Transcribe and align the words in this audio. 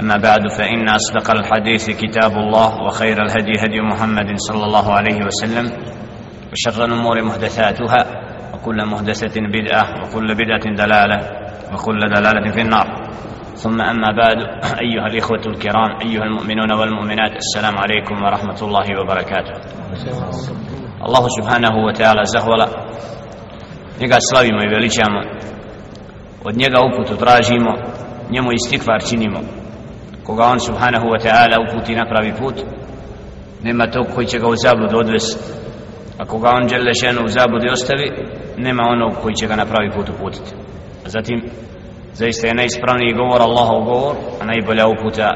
أما 0.00 0.16
بعد 0.16 0.48
فإن 0.48 0.88
أصدق 0.88 1.30
الحديث 1.30 1.90
كتاب 1.90 2.32
الله 2.32 2.82
وخير 2.82 3.22
الهدي 3.22 3.52
هدي 3.58 3.80
محمد 3.80 4.36
صلى 4.36 4.64
الله 4.64 4.92
عليه 4.92 5.24
وسلم 5.26 5.72
وشر 6.52 6.84
الأمور 6.84 7.22
محدثاتها 7.22 8.06
وكل 8.54 8.86
محدثة 8.86 9.40
بدعة 9.40 9.84
وكل 10.02 10.34
بدعة 10.34 10.74
دلالة 10.74 11.18
وكل 11.72 11.98
دلالة 11.98 12.50
في 12.52 12.60
النار. 12.60 13.08
ثم 13.54 13.80
أما 13.80 14.08
بعد 14.22 14.36
أيها 14.84 15.06
الإخوة 15.06 15.42
الكرام 15.46 15.90
أيها 16.02 16.22
المؤمنون 16.22 16.72
والمؤمنات 16.72 17.36
السلام 17.36 17.78
عليكم 17.78 18.22
ورحمة 18.22 18.58
الله 18.62 18.86
وبركاته. 19.00 19.54
الله 21.06 21.28
سبحانه 21.28 21.74
وتعالى 21.86 22.24
زهولا. 22.24 22.68
Njega 24.00 24.20
slavimo 24.20 24.62
i 24.62 24.68
veličamo. 24.68 25.20
Od 26.44 26.56
njega 26.56 26.78
uputu 26.80 27.16
tražimo 27.16 27.76
njemu 28.30 28.52
istikvar 28.52 29.02
činimo. 29.02 29.40
Koga 30.28 30.44
on 30.44 30.60
subhanahu 30.60 31.06
wa 31.08 31.18
ta'ala 31.24 31.56
uputi 31.64 31.94
na 31.94 32.04
pravi 32.04 32.32
put 32.40 32.56
nema 33.62 33.86
tog 33.86 34.06
koji 34.14 34.26
će 34.26 34.38
ga 34.38 34.48
u 34.48 34.56
zabludu 34.56 34.98
odvesti 34.98 35.40
a 36.18 36.24
koga 36.24 36.48
on 36.50 36.68
žele 36.68 36.92
ženu 36.92 37.24
u 37.24 37.28
zabludi 37.28 37.68
ostavi 37.72 38.08
nema 38.56 38.82
onog 38.82 39.12
koji 39.22 39.34
će 39.34 39.46
ga 39.46 39.56
na 39.56 39.66
pravi 39.66 39.90
put 39.90 40.08
uputiti. 40.08 40.50
A 41.06 41.08
zatim 41.08 41.42
zaista 42.12 42.46
je 42.46 42.54
najispravniji 42.54 43.18
govor 43.20 43.40
Allahov 43.42 43.80
govor 43.84 44.14
a 44.40 44.44
najbolja 44.44 44.86
uputa 44.86 45.28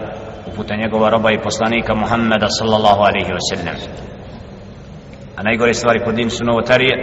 uputa 0.53 0.77
njegova 0.77 1.11
roba 1.11 1.31
i 1.33 1.43
poslanika 1.43 1.95
Muhammeda 1.95 2.47
sallallahu 2.59 3.01
alaihi 3.09 3.33
wa 3.39 3.43
sallam. 3.51 3.77
A 5.37 5.43
najgore 5.43 5.75
stvari 5.75 6.01
pod 6.05 6.15
njim 6.15 6.31
su 6.31 6.45
novotarije 6.45 6.95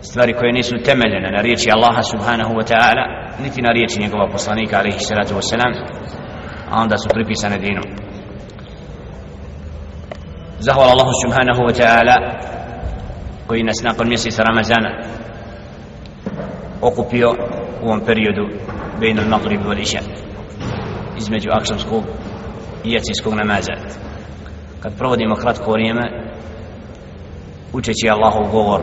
stvari 0.00 0.32
koje 0.32 0.52
nisu 0.52 0.74
temeljene 0.84 1.30
na 1.30 1.40
riječi 1.40 1.70
Allaha 1.70 2.02
subhanahu 2.02 2.52
wa 2.54 2.64
ta'ala 2.70 3.04
niti 3.42 3.62
na 3.62 3.70
riječi 3.72 4.00
njegova 4.00 4.28
poslanika 4.32 4.78
alaihi 4.78 4.98
salatu 4.98 5.34
wa 5.34 5.42
sallam 5.50 5.72
a 6.70 6.82
onda 6.82 6.96
su 6.96 7.08
pripisane 7.08 7.58
dinu. 7.58 7.82
Zahvala 10.58 10.90
Allahu 10.92 11.12
subhanahu 11.24 11.62
wa 11.62 11.74
ta'ala 11.80 12.16
koji 13.46 13.62
nas 13.62 13.82
nakon 13.82 14.08
mjeseca 14.08 14.42
Ramazana 14.42 14.90
okupio 16.82 17.28
u 17.82 17.86
ovom 17.86 18.00
periodu 18.00 18.48
bejnu 19.00 19.22
al-Maghrib 19.22 19.60
wal 19.66 19.80
Isha 19.80 19.98
između 21.18 21.48
akšamskog 21.52 22.04
i 22.84 22.92
jacijskog 22.92 23.34
namaza. 23.34 23.72
Kad 24.82 24.98
provodimo 24.98 25.34
kratko 25.34 25.72
vrijeme 25.72 26.32
učeći 27.72 28.10
Allahov 28.10 28.50
govor 28.52 28.80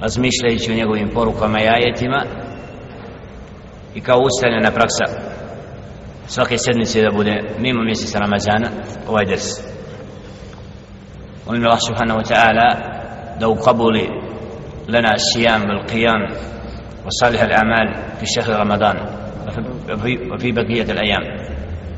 razmišljajući 0.00 0.72
o 0.72 0.74
njegovim 0.74 1.10
porukama 1.14 1.58
i 1.60 1.68
ajetima 1.68 2.24
i 3.94 4.00
kao 4.00 4.18
ustaljena 4.18 4.70
praksa 4.70 5.04
svake 6.26 6.58
sedmice 6.58 7.02
da 7.02 7.10
bude 7.10 7.42
mimo 7.58 7.82
mjeseca 7.84 8.18
Ramazana 8.18 8.68
ovaj 9.08 9.24
ders 9.26 9.46
molim 11.46 11.64
Allah 11.64 11.78
subhanahu 11.88 12.20
wa 12.20 12.26
ta'ala 12.32 12.68
da 13.40 13.48
ukabuli 13.48 14.08
lana 14.88 15.18
sijam 15.18 15.60
bil 15.62 15.82
qiyam 15.90 16.22
wa 17.04 17.10
salih 17.20 17.42
al 17.42 17.52
amal 17.52 17.88
fi 18.20 18.26
šehr 18.26 18.48
Ramadan 18.58 18.96
wa 20.30 20.38
fi 20.40 20.52
bakijet 20.52 20.90
al 20.90 20.98
ayam 20.98 21.24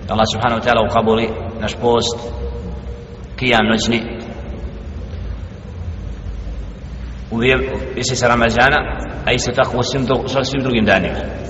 Allah 0.08 0.26
subhanahu 0.32 0.60
wa 0.60 0.64
ta'ala 0.64 0.80
ukabuli 0.90 1.28
naš 1.60 1.74
post 1.80 2.18
qiyam 3.36 3.68
noćni 3.68 4.00
u 7.30 7.36
mjeseca 7.94 8.28
Ramazana 8.28 8.80
a 9.26 9.32
isto 9.32 9.52
tako 9.52 9.78
u 9.78 10.44
svim 10.44 10.62
drugim 10.62 10.84
danima 10.84 11.44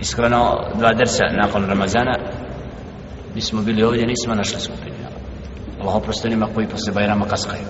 iskreno 0.00 0.58
dva 0.74 0.92
dersa 0.92 1.24
nakon 1.32 1.66
Ramazana 1.66 2.14
mi 3.34 3.40
smo 3.40 3.62
bili 3.62 3.82
ovdje 3.82 4.06
nismo 4.06 4.34
našli 4.34 4.60
skupinu. 4.60 4.94
Allah 5.80 5.94
oprosti 5.94 6.26
onima 6.26 6.48
koji 6.54 6.66
posle 6.66 6.92
Bajrama 6.92 7.26
kaskaju. 7.26 7.62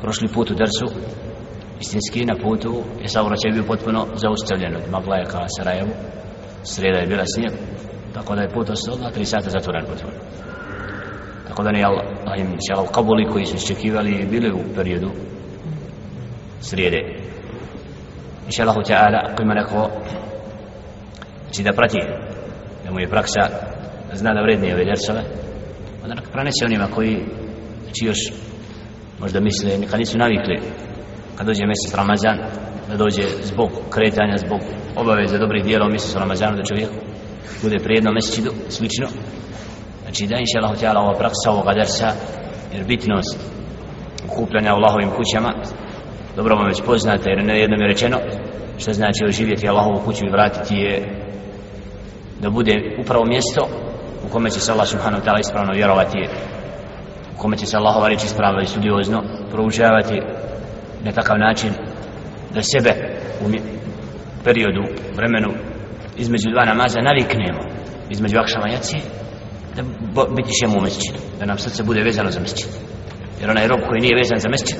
Prošli 0.00 0.28
put 0.28 0.50
u 0.50 0.54
dersu 0.54 0.86
istinski 1.80 2.24
na 2.24 2.34
putu 2.42 2.82
je 3.02 3.08
saobraćaj 3.08 3.52
bio 3.52 3.64
potpuno 3.64 4.06
zaustavljen 4.14 4.76
od 4.76 4.90
Maglaja 4.90 5.24
ka 5.24 5.46
Sarajevu. 5.58 5.90
Sreda 6.62 6.98
je 6.98 7.06
bila 7.06 7.24
snijeg 7.34 7.52
tako 8.14 8.34
da 8.34 8.42
je 8.42 8.48
put 8.48 8.70
ostao 8.70 8.96
na 8.96 9.10
tri 9.10 9.24
sata 9.24 9.50
zatvoren 9.50 9.84
potpuno 9.86 10.12
tako 11.48 11.62
da 11.62 11.72
ne 11.72 11.82
Allah 11.82 12.04
im 12.38 12.58
kabuli 12.94 13.28
koji 13.32 13.46
su 13.46 13.56
iščekivali 13.56 14.26
bili 14.30 14.52
u 14.52 14.74
periodu 14.74 15.10
srijede. 16.60 17.00
Inša 18.46 18.62
Allahu 18.62 18.82
Teala 18.82 19.20
ako 19.30 19.42
ima 19.42 19.54
neko 19.54 19.90
znači 21.56 21.70
da 21.70 21.76
prati 21.76 21.98
da 22.84 22.90
mu 22.92 23.00
je 23.00 23.08
praksa 23.08 23.40
zna 24.12 24.34
da 24.34 24.40
vrednije 24.40 24.74
ove 24.74 24.84
dersove 24.84 25.22
onda 26.02 26.14
neka 26.14 26.30
pranese 26.30 26.64
onima 26.64 26.86
koji 26.94 27.24
znači 27.84 28.04
još 28.06 28.18
možda 29.20 29.40
misle 29.40 29.78
nikad 29.78 29.98
nisu 29.98 30.18
navikli 30.18 30.60
kad 31.36 31.46
dođe 31.46 31.66
mjesec 31.66 31.94
Ramazan 31.94 32.38
da 32.88 32.96
dođe 32.96 33.22
zbog 33.42 33.70
kretanja 33.90 34.36
zbog 34.36 34.60
obaveze 34.96 35.38
dobrih 35.38 35.64
dijela 35.64 35.86
u 35.86 35.90
mjesecu 35.90 36.18
Ramazanu 36.18 36.56
da 36.56 36.64
čovjek 36.64 36.90
bude 37.62 37.78
prijedno 37.78 38.12
mjesečidu 38.12 38.50
slično. 38.68 39.06
Znači 40.02 40.26
da 40.26 40.36
inša 40.38 40.58
Allah 40.58 40.76
htjela 40.76 41.00
ova 41.00 41.18
praksa 41.18 41.50
ovoga 41.50 41.72
dersa 41.72 42.10
jer 42.74 42.84
bitnost 42.84 43.38
ukupljanja 44.26 44.72
u 44.72 44.76
Allahovim 44.76 45.10
kućama 45.10 45.52
dobro 46.36 46.56
vam 46.56 46.66
već 46.66 46.82
poznate 46.86 47.30
jer 47.30 47.44
ne 47.44 47.60
jednom 47.60 47.80
je 47.80 47.88
rečeno 47.88 48.18
što 48.78 48.92
znači 48.92 49.24
oživjeti 49.28 49.68
Allahovu 49.68 50.00
kuću 50.04 50.26
i 50.26 50.30
vratiti 50.30 50.74
je 50.74 51.25
da 52.40 52.50
bude 52.50 52.96
upravo 53.00 53.24
mjesto 53.24 53.68
u 54.26 54.28
kome 54.28 54.50
će 54.50 54.60
se 54.60 54.72
Allah 54.72 54.88
subhanahu 54.88 55.22
ta'ala 55.24 55.40
ispravno 55.40 55.72
vjerovati 55.72 56.18
u 57.34 57.38
kome 57.38 57.56
će 57.56 57.66
se 57.66 57.76
Allahova 57.76 58.08
reći 58.08 58.26
ispravno 58.26 58.60
i 58.60 58.66
studiozno 58.66 59.22
proučavati 59.50 60.20
na 61.04 61.12
takav 61.12 61.38
način 61.38 61.70
da 62.54 62.62
sebe 62.62 62.92
u 63.40 63.50
periodu, 64.44 64.82
vremenu 65.16 65.50
između 66.16 66.50
dva 66.50 66.64
namaza 66.64 67.00
naviknemo 67.00 67.62
između 68.10 68.38
akšama 68.38 68.68
jaci 68.68 68.96
da 69.76 69.82
biti 70.36 70.58
šemu 70.60 70.78
u 70.78 70.82
mesčinu 70.82 71.18
da 71.38 71.46
nam 71.46 71.58
srce 71.58 71.82
bude 71.82 72.02
vezano 72.02 72.30
za 72.30 72.40
mesčid. 72.40 72.68
Jer 73.40 73.50
onaj 73.50 73.68
rob 73.68 73.80
koji 73.88 74.00
nije 74.00 74.18
vezan 74.22 74.38
za 74.38 74.48
mesčid 74.48 74.78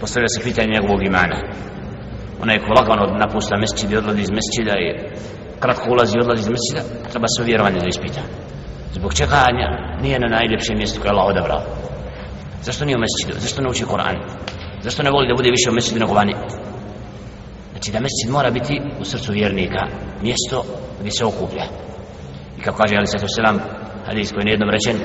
postavlja 0.00 0.28
se 0.28 0.42
pitanje 0.42 0.74
njegovog 0.74 1.06
imana. 1.06 1.36
Onaj 2.42 2.58
ko 2.58 2.72
lagano 2.78 3.18
napusta 3.18 3.56
mesčid 3.56 3.90
i 3.90 3.96
odlazi 3.96 4.20
iz 4.22 4.30
mesčida 4.30 4.74
i 4.78 4.88
kratko 5.60 5.90
ulazi 5.90 6.16
i 6.16 6.20
odlazi 6.20 6.40
iz 6.40 6.48
mesčida 6.48 6.82
treba 7.10 7.26
se 7.28 7.44
vjerovanje 7.44 7.80
da 7.80 7.88
ispita 7.88 8.20
zbog 8.92 9.14
čega 9.14 9.46
nije 10.02 10.18
na 10.18 10.28
najljepšem 10.28 10.78
mjestu 10.78 11.00
koje 11.00 11.08
je 11.08 11.12
Allah 11.12 11.26
odabrao 11.26 11.62
zašto 12.62 12.84
nije 12.84 12.96
u 12.96 13.00
mesčidu 13.04 13.40
zašto 13.40 13.62
ne 13.62 13.68
uči 13.70 13.84
Koran 13.84 14.16
zašto 14.82 15.02
ne 15.02 15.10
voli 15.10 15.28
da 15.28 15.34
bude 15.34 15.50
više 15.50 15.70
u 15.70 15.74
mesčidu 15.74 16.00
nego 16.00 16.14
vani 16.14 16.34
znači 17.72 17.92
da 17.92 18.00
mesčid 18.00 18.30
mora 18.30 18.50
biti 18.50 18.80
u 19.00 19.04
srcu 19.04 19.32
vjernika 19.32 19.82
mjesto 20.22 20.64
gdje 21.00 21.10
se 21.10 21.24
okuplja 21.24 21.64
i 22.58 22.60
kako 22.62 22.78
kaže 22.78 22.96
Ali 22.96 23.06
Sato 23.06 23.28
Selam 23.28 23.58
hadis 24.06 24.32
koji 24.32 24.40
je 24.40 24.44
nejednom 24.44 24.70
rečen 24.70 24.96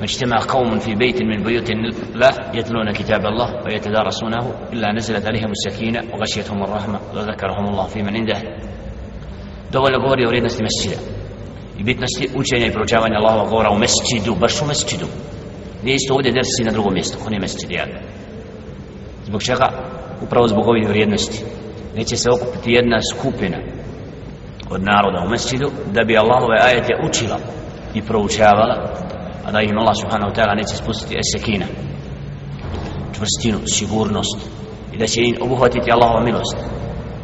مجتمع 0.00 0.38
قوم 0.48 0.78
في 0.78 0.94
بيت 0.94 1.22
من 1.22 1.42
بيوت 1.42 1.70
الله 1.70 2.30
يتلون 2.54 2.92
كتاب 2.92 3.26
الله 3.26 3.64
ويتدارسونه 3.64 4.54
إلا 4.72 4.92
نزلت 4.92 5.26
عليهم 5.26 5.50
السكينة 5.50 6.02
وغشيتهم 6.12 6.62
الرحمة 6.62 7.00
وذكرهم 7.14 7.64
الله 7.68 7.86
في 7.86 8.02
من 8.02 8.16
عنده 8.16 8.38
dovoljno 9.72 9.98
govori 10.00 10.24
o 10.24 10.28
vrijednosti 10.28 10.62
mesčida 10.62 11.02
i 11.78 11.84
bitnosti 11.84 12.28
učenja 12.34 12.66
i 12.66 12.72
proučavanja 12.72 13.18
Allahova 13.18 13.48
govora 13.48 13.70
u 13.70 13.78
mesčidu, 13.78 14.34
baš 14.34 14.62
u 14.62 14.66
mesčidu 14.66 15.06
nije 15.82 15.94
isto 15.94 16.14
ovdje 16.14 16.32
dersi 16.32 16.64
na 16.64 16.72
drugom 16.72 16.94
mjestu, 16.94 17.18
on 17.26 17.32
je 17.32 17.40
mesčid 17.40 17.70
jedan 17.70 17.88
zbog 19.26 19.42
čega? 19.42 19.68
upravo 20.22 20.48
zbog 20.48 20.68
ovih 20.68 20.88
vrijednosti. 20.88 21.44
Neće 21.96 22.16
se 22.16 22.30
okupiti 22.30 22.72
jedna 22.72 22.98
skupina 23.12 23.58
od 24.70 24.82
naroda 24.82 25.24
u 25.26 25.30
mesčidu 25.30 25.70
da 25.92 26.04
bi 26.04 26.18
Allahove 26.18 26.56
ajete 26.60 26.92
učila 27.08 27.38
i 27.94 28.02
proučavala 28.02 28.76
a 29.44 29.52
da 29.52 29.60
im 29.60 29.78
Allah 29.78 29.96
subhanahu 30.00 30.30
wa 30.30 30.36
ta'ala 30.36 30.54
neće 30.56 30.76
spustiti 30.76 31.18
esekina 31.22 31.66
čvrstinu, 33.14 33.58
sigurnost 33.66 34.38
i 34.92 34.98
da 34.98 35.06
će 35.06 35.20
im 35.20 35.36
obuhvatiti 35.40 35.92
Allahova 35.92 36.24
milost. 36.24 36.56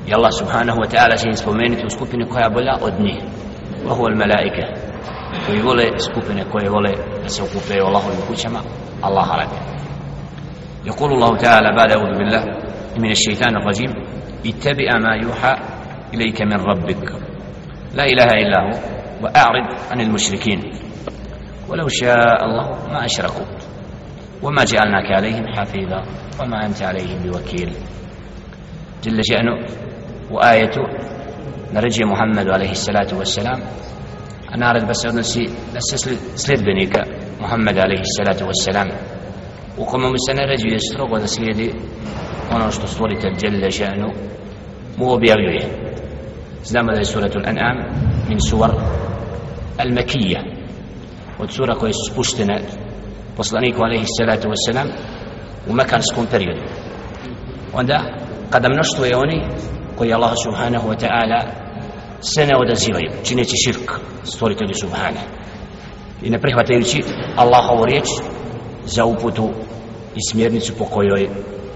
I 0.09 0.15
Allah 0.15 0.33
subhanahu 0.39 0.79
wa 0.79 0.89
ta'ala 0.89 1.17
će 1.17 1.29
im 1.29 1.35
spomenuti 1.35 1.87
u 1.87 1.91
skupini 1.91 2.29
koja 2.29 2.45
je 2.45 2.51
bolja 2.51 2.75
od 2.83 3.01
njih. 3.01 3.19
Wa 3.87 3.93
huwa 3.97 4.09
al-malaika. 4.11 4.67
Koji 5.47 5.61
vole 5.63 5.85
skupine 5.99 6.45
koje 6.53 6.69
vole 6.71 6.91
da 7.23 7.29
se 7.29 7.43
Allahovim 7.87 8.21
kućama 8.29 8.61
Allah 9.03 9.27
يقول 10.87 11.13
الله 11.13 11.37
تعالى 11.37 11.77
بعد 11.77 11.93
أعوذ 11.93 12.19
بالله 12.19 12.45
من 12.99 13.11
الشيطان 13.11 13.57
الرجيم 13.57 13.91
اتبع 14.47 14.99
ما 14.99 15.15
يوحى 15.17 15.55
إليك 16.15 16.43
من 16.43 16.53
ربك 16.53 17.13
لا 17.95 18.05
إله 18.05 18.25
إلا 18.25 18.59
هو 18.63 18.79
وأعرض 19.23 19.79
عن 19.91 20.01
المشركين 20.01 20.61
ولو 21.69 21.89
شاء 21.89 22.45
الله 22.45 22.89
ما 22.93 23.05
أشركوا 23.05 23.47
وما 24.43 24.65
جعلناك 24.65 25.13
عليهم 25.13 25.47
حفيظا 25.47 26.03
وما 26.43 26.67
أنت 26.67 26.83
عليهم 26.83 27.19
بوكيل 27.23 27.73
جل 29.03 29.21
شأنه 29.25 29.86
وآيته 30.31 30.83
نرجي 31.75 32.05
محمد 32.05 32.49
عليه 32.49 32.71
الصلاة 32.71 33.11
والسلام 33.19 33.61
أنا 34.55 34.71
أرد 34.71 34.89
بس 34.89 35.07
أنسي 35.07 35.45
بس 35.75 35.89
سليد 36.35 36.61
بنيك 36.65 36.95
محمد 37.41 37.79
عليه 37.79 38.01
الصلاة 38.01 38.47
والسلام 38.47 38.89
وكما 39.79 40.09
مسنا 40.11 40.45
رجي 40.45 40.69
يسترق 40.75 41.13
وذا 41.13 41.27
سليدي 41.27 41.71
ono 42.55 42.71
što 42.71 42.87
stvoritelj 42.87 43.35
Đelle 43.41 43.71
še'nu 43.71 44.09
mu 44.97 45.13
objavljuje 45.13 45.63
znamo 46.65 46.93
da 46.93 46.99
je 46.99 47.05
suratul 47.05 47.43
An'am 47.43 47.77
min 48.29 48.41
suvar 48.41 48.71
al-Makija 49.79 50.41
od 51.39 51.51
sura 51.51 51.75
koje 51.75 51.93
su 51.93 52.13
spuštene 52.13 52.61
poslaniku 53.37 53.83
alaihi 53.83 54.05
salatu 54.19 54.49
wassalam 54.49 54.89
u 55.69 55.73
mekanskom 55.73 56.27
periodu 56.31 56.63
onda 57.73 58.01
kada 58.51 58.69
mnoštvo 58.69 59.05
je 59.05 59.17
oni 59.17 59.43
koji 59.97 60.13
Allah 60.13 60.33
subhanahu 60.45 60.89
wa 60.89 60.97
ta'ala 60.97 61.43
se 62.21 62.47
ne 62.47 62.57
odazivaju 62.57 63.11
čineći 63.25 63.57
širk 63.65 63.93
stvoritelju 64.25 64.75
subhana. 64.75 65.21
I 66.23 66.31
ne 66.31 66.39
prihvatajući 66.41 67.03
Allahovu 67.37 67.85
riječ 67.85 68.07
za 68.85 69.05
uputu 69.05 69.51
i 70.15 70.31
smjernicu 70.31 70.73
po 70.79 70.85
kojoj 70.85 71.29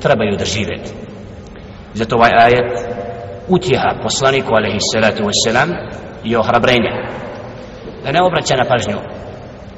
trebaju 0.02 0.36
da 0.36 0.44
žive. 0.44 0.76
Zato 1.94 2.16
ovaj 2.16 2.30
ajet 2.34 2.78
utjeha 3.48 3.98
poslaniku 4.02 4.54
alaihi 4.54 4.78
salatu 4.92 5.22
wasalam 5.24 5.68
i 6.24 6.36
ohrabrenja. 6.36 6.90
Da 8.04 8.12
ne 8.12 8.22
obraća 8.22 8.56
na 8.56 8.64
pažnju 8.64 8.98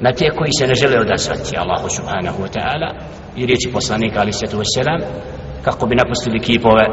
na 0.01 0.11
te 0.11 0.29
koji 0.37 0.51
se 0.59 0.67
ne 0.67 0.75
žele 0.75 0.99
odazvati 0.99 1.57
Allahu 1.57 1.89
subhanahu 1.89 2.43
wa 2.43 2.49
ta'ala 2.55 2.89
i 3.35 3.45
riječi 3.45 3.71
poslanika 3.73 4.19
alaihi 4.19 4.33
salatu 4.33 4.57
wasalam 4.57 5.01
kako 5.63 5.85
bi 5.85 5.95
napustili 5.95 6.39
kipove 6.39 6.85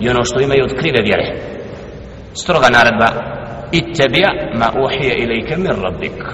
i 0.00 0.08
ono 0.08 0.24
što 0.24 0.40
imaju 0.40 0.64
od 0.64 0.78
krive 0.78 1.02
vjere. 1.02 1.54
Stroga 2.34 2.68
naredba 2.68 3.08
ittebija 3.72 4.30
ma 4.54 4.72
uhije 4.84 5.14
ilike 5.14 5.56
min 5.56 5.82
rabbik. 5.82 6.24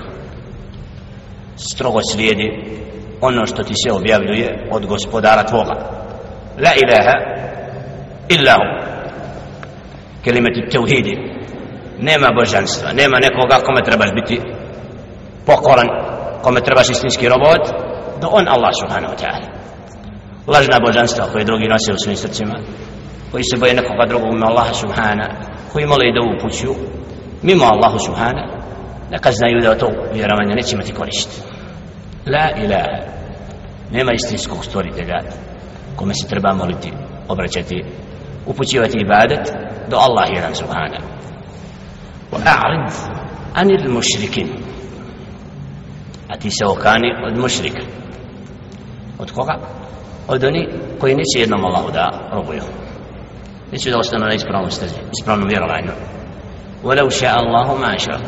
Strogo 1.57 2.01
slijedi 2.13 2.49
ono 3.21 3.47
što 3.47 3.63
ti 3.63 3.75
se 3.75 3.93
objavljuje 3.93 4.69
od 4.71 4.87
gospodara 4.87 5.43
tvoga. 5.43 5.75
La 6.65 6.73
ilaha 6.83 7.15
illa 8.29 8.53
hu. 8.53 8.91
Kelimeti 10.25 10.69
tevhidi. 10.71 11.17
Nema 11.99 12.29
božanstva 12.39 12.93
nema 12.93 13.19
nekoga 13.19 13.65
kome 13.67 13.83
trebaš 13.85 14.11
biti 14.15 14.41
pokoran 15.47 15.89
kome 16.43 16.61
trebaš 16.61 16.91
istinski 16.91 17.29
robot 17.29 17.65
do 18.21 18.29
on 18.33 18.49
Allah 18.49 18.73
subhanahu 18.81 19.15
wa 19.15 19.19
ta'ala. 19.23 19.47
Lažna 20.47 20.81
božanstva 20.87 21.25
koje 21.33 21.45
drugi 21.45 21.69
nose 21.69 21.93
u 21.93 21.99
svojim 21.99 22.17
srcima 22.17 22.55
koji 23.31 23.45
se 23.45 23.57
boje 23.61 23.75
nekoga 23.75 24.07
drugog 24.09 24.33
mimo 24.33 24.47
Allaha 24.47 24.75
subhana 24.75 25.29
koji 25.73 25.87
mole 25.87 26.09
i 26.09 26.15
da 26.15 26.21
upuću 26.21 26.75
mimo 27.43 27.65
Allaha 27.65 27.99
subhana 27.99 28.45
neka 29.11 29.33
znaju 29.33 29.61
da 29.61 29.79
to 29.79 29.89
vjerovanje 30.15 30.55
neće 30.55 30.75
imati 30.75 30.93
korist. 30.93 31.43
La 32.27 32.51
ilaha. 32.65 32.99
Nema 33.91 34.13
istinskog 34.13 34.65
stvoritelja 34.65 35.19
kome 35.97 36.15
se 36.15 36.29
treba 36.29 36.55
moliti 36.55 36.93
obraćati 37.29 37.85
upućivati 38.47 38.99
ibadet 38.99 39.53
do 39.89 39.97
Allah 39.97 40.29
jedan 40.35 40.55
subhana. 40.55 40.99
Wa 42.33 42.39
a'rid 42.39 42.93
anil 43.55 43.93
mušrikin. 43.93 44.49
A 46.29 46.37
ti 46.39 46.51
se 46.51 46.65
okani 46.67 47.09
od 47.27 47.39
mušrika. 47.39 47.81
Od 49.19 49.33
koga? 49.33 49.59
od 50.31 50.45
oni 50.45 50.69
koji 51.01 51.15
neće 51.15 51.41
jednom 51.41 51.65
Allahu 51.65 51.93
da 51.93 52.29
robuju. 52.33 52.63
Neće 53.73 53.91
da 53.91 53.99
ostanu 53.99 54.27
na 54.27 54.35
ispravnom 54.35 54.71
stezi 54.71 54.95
ispravnom 55.19 55.49
vjerovanju 55.49 55.93
ولو 56.85 57.09
شاء 57.09 57.35
الله 57.41 57.75
ما 57.75 57.95
أشرك 57.97 58.25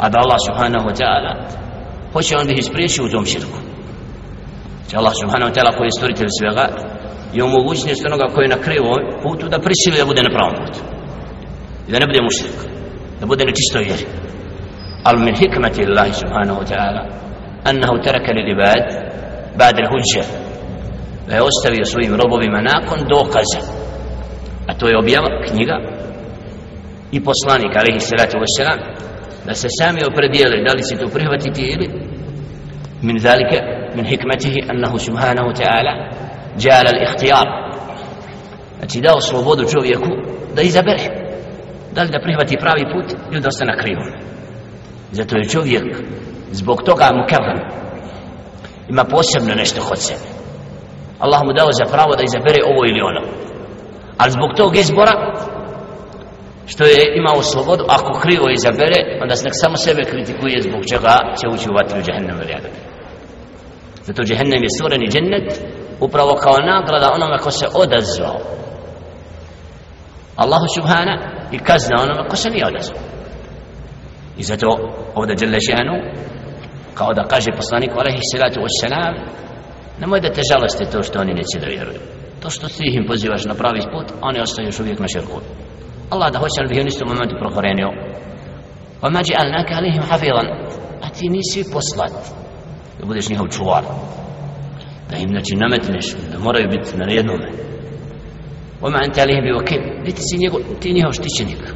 هذا 0.00 0.18
الله 0.22 0.36
سبحانه 0.48 0.86
وتعالى 0.86 1.32
hoće 2.12 2.36
on 2.36 2.46
da 2.46 2.52
ih 2.52 2.58
ispriječi 2.58 3.02
u 3.02 3.08
tom 3.08 3.26
širku 3.26 3.58
će 4.90 4.96
Allah 4.96 5.12
subhanahu 5.20 5.50
wa 5.50 5.54
ta'ala 5.56 5.76
koji 5.76 5.86
je 5.86 5.96
stvoritelj 5.98 6.28
svega 6.40 6.68
i 7.34 7.42
omogućnost 7.42 8.06
onoga 8.06 8.26
koji 8.34 8.44
je 8.44 8.48
na 8.56 8.62
krivom 8.62 8.94
putu 9.22 9.48
da 9.48 9.58
prisili 9.58 9.98
da 9.98 10.04
bude 10.04 10.22
na 10.22 10.30
pravom 10.30 10.54
putu 10.60 10.80
i 11.88 11.92
da 11.92 11.98
ne 11.98 12.06
bude 12.06 12.22
mušrik 12.22 12.56
da 13.20 13.26
bude 13.26 13.44
na 13.44 13.52
čistoj 13.52 13.82
vjeri 13.84 14.06
al 15.04 15.18
min 15.18 15.34
hikmati 15.34 15.86
Allahi 15.88 16.12
subhanahu 16.12 16.60
wa 16.60 16.66
ta'ala 16.72 17.02
annahu 17.64 18.02
taraka 18.04 18.32
li 18.32 18.42
ibad 18.52 18.84
ba'd 19.60 19.76
al 19.82 19.88
hujja 19.92 20.24
da 21.28 21.34
je 21.34 21.42
ostavio 21.42 21.84
a 24.66 24.74
to 24.74 24.88
je 24.88 24.98
objava 24.98 25.28
knjiga 25.48 25.76
i 27.12 27.24
poslanik 27.24 27.76
alaihi 27.76 28.00
salatu 28.00 28.36
wasalam 28.38 28.78
da 29.46 29.54
se 29.54 29.68
sami 29.80 30.00
opredijeli 30.10 30.64
da 30.64 30.72
li 30.72 30.82
će 30.82 30.96
to 30.96 31.06
prihvatiti 31.08 31.62
ili 31.62 31.88
min 33.02 33.18
zalike 33.18 33.58
min 33.94 34.04
hikmetihi 34.04 34.60
annahu 34.68 34.98
subhanahu 34.98 35.48
wa 35.50 35.56
ta'ala 35.62 35.92
jala 36.64 36.90
al-ikhtiyar 36.94 37.46
znači 38.78 39.00
dao 39.00 39.20
slobodu 39.20 39.64
čovjeku 39.72 40.10
da 40.56 40.62
izabere 40.62 41.06
da 41.94 42.02
li 42.02 42.10
da 42.10 42.20
prihvati 42.20 42.56
pravi 42.60 42.84
put 42.92 43.18
ili 43.32 43.40
da 43.40 43.48
ostane 43.48 43.76
krivo 43.78 44.02
zato 45.12 45.36
je 45.36 45.48
čovjek 45.48 45.84
zbog 46.52 46.82
toga 46.82 47.10
mu 47.14 47.26
kevran 47.28 47.80
ima 48.90 49.04
posebno 49.04 49.54
nešto 49.54 49.80
kod 49.88 49.98
sebe. 49.98 50.28
Allah 51.18 51.40
mu 51.44 51.52
dao 51.52 51.68
za 51.72 51.84
pravo 51.92 52.12
da 52.16 52.22
izabere 52.22 52.60
ovo 52.70 52.82
ili 52.90 53.00
ono 53.10 53.22
ali 54.20 54.30
zbog 54.30 54.50
tog 54.56 54.76
izbora 54.76 55.14
što 56.66 56.84
je 56.84 57.02
imao 57.20 57.42
slobodu 57.42 57.84
ako 57.88 58.20
krivo 58.20 58.46
izabere 58.50 59.00
onda 59.22 59.34
se 59.36 59.44
nek 59.44 59.54
samo 59.56 59.76
sebe 59.76 60.02
kritikuje 60.10 60.62
zbog 60.62 60.82
čega 60.90 61.14
će 61.38 61.46
ući 61.54 61.66
u 61.70 61.76
vatru 61.78 62.02
džahennem 62.02 62.36
ili 62.42 62.54
adam 62.58 62.74
zato 64.06 64.22
džahennem 64.22 64.62
je 64.62 64.74
stvoreni 64.76 65.06
džennet 65.12 65.48
upravo 66.00 66.34
kao 66.34 66.56
nagrada 66.58 67.12
onome 67.14 67.38
ko 67.38 67.50
se 67.50 67.66
odazvao. 67.74 68.40
Allahu 70.36 70.64
subhana 70.76 71.16
i 71.52 71.58
kazna 71.58 71.96
onome 72.02 72.28
ko 72.28 72.36
se 72.36 72.50
nije 72.50 72.66
odazvao. 72.66 73.00
I 74.38 74.42
zato 74.42 74.66
ovdje 75.14 75.36
dželle 75.36 75.58
kao 76.94 77.12
da 77.14 77.24
kaže 77.24 77.50
poslaniku 77.56 77.98
alaihi 77.98 78.20
salatu 78.32 78.60
wassalam 78.60 79.14
nemoj 80.00 80.20
da 80.20 80.32
te 80.32 80.42
žalosti 80.52 80.84
to 80.92 81.02
što 81.02 81.20
oni 81.20 81.34
neće 81.34 81.58
da 81.60 81.66
vjeruju. 81.66 82.19
to 82.41 82.49
što 82.49 82.67
ti 82.67 82.83
ih 82.85 83.01
pozivaš 83.07 83.45
na 83.45 83.53
pravi 83.53 83.81
put 83.93 84.07
oni 84.21 84.39
ostaju 84.39 84.67
još 84.67 84.79
uvijek 84.79 84.99
na 84.99 85.07
širku 85.07 85.39
Allah 86.09 86.31
da 86.31 86.39
hoće 86.39 86.57
ali 86.59 86.69
bih 86.69 86.77
on 86.81 86.87
isto 86.87 87.05
momentu 87.05 87.35
prokorenio 87.39 87.89
وما 89.03 89.21
جعلناك 89.21 89.71
عليهم 89.71 90.01
حفيظا 90.01 90.43
a 91.01 91.09
ti 91.09 91.29
nisi 91.29 91.71
poslat 91.73 92.13
da 92.99 93.05
budeš 93.05 93.29
njihov 93.29 93.47
čuvar 93.47 93.83
da 95.09 95.17
im 95.17 95.29
znači 95.29 95.55
nametneš 95.55 96.15
da 96.31 96.39
moraju 96.39 96.69
biti 96.69 96.97
na 96.97 97.05
jednome 97.11 97.51
وما 98.81 99.05
أنت 99.05 99.19
عليهم 99.19 99.43
بوكيل 99.53 100.03
niti 100.03 100.21
si 100.21 100.37
njegov, 100.37 100.59
ti 100.79 100.93
njihov 100.93 101.11
štićenik 101.11 101.73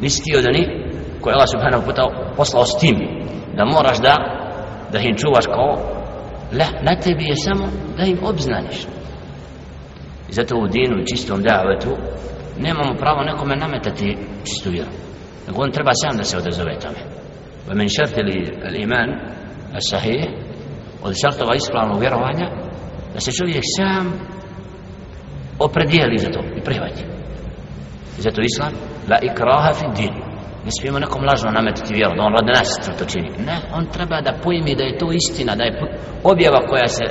nisi 0.00 0.22
ti 0.22 0.36
od 0.36 0.46
oni 0.46 0.64
koji 1.20 1.34
Allah 1.34 1.48
subhanahu 1.54 1.90
wa 1.90 2.34
poslao 2.36 2.64
s 2.64 2.78
tim 2.80 2.96
da 3.56 3.64
moraš 3.64 3.98
da 3.98 4.14
da 4.92 4.98
im 4.98 5.16
čuvaš 5.16 5.46
kao 5.46 5.72
la, 6.52 6.66
na 6.82 7.00
tebi 7.00 7.24
je 7.24 7.36
samo 7.36 7.66
da 7.96 8.04
im 8.04 8.18
obznaniš 8.22 8.86
i 10.29 10.33
zato 10.33 10.57
u 10.57 10.67
dinu 10.67 11.05
čistom 11.05 11.43
davetu 11.43 11.97
nemamo 12.59 12.93
pravo 12.93 13.23
nekome 13.23 13.55
nametati 13.55 14.17
čistu 14.43 14.69
vjeru. 14.69 14.89
Nego 15.47 15.61
on 15.61 15.71
treba 15.71 15.91
sam 15.93 16.17
da 16.17 16.23
se 16.23 16.37
odazove 16.37 16.79
tome. 16.79 17.01
Wa 17.67 17.75
men 17.75 17.89
šarti 17.89 18.21
li 18.23 18.81
iman 18.81 19.09
sahih 19.89 20.25
od 21.03 21.13
šartova 21.21 21.55
ispravnog 21.55 21.99
vjerovanja 21.99 22.47
da 23.13 23.19
se 23.19 23.31
čovjek 23.31 23.63
sam 23.77 24.13
opredijeli 25.59 26.17
za 26.17 26.29
to 26.31 26.39
i 26.57 26.61
prihvati. 26.61 27.03
I 28.17 28.21
zato 28.21 28.41
islam 28.41 28.73
la 29.09 29.17
ikraha 29.21 29.73
fi 29.73 29.85
din. 30.01 30.13
Ne 30.65 30.71
smijemo 30.79 30.99
nekom 30.99 31.23
lažno 31.23 31.51
nametati 31.51 31.93
vjeru 31.93 32.15
da 32.15 32.23
on 32.23 32.33
radi 32.33 32.51
nas 32.51 32.97
to 32.99 33.05
čini. 33.05 33.29
Ne, 33.45 33.57
on 33.73 33.85
treba 33.85 34.21
da 34.21 34.33
pojmi 34.43 34.75
da 34.75 34.83
je 34.83 34.97
to 34.97 35.11
istina 35.11 35.55
da 35.55 35.63
je 35.63 35.99
objava 36.23 36.67
koja 36.69 36.87
se 36.87 37.03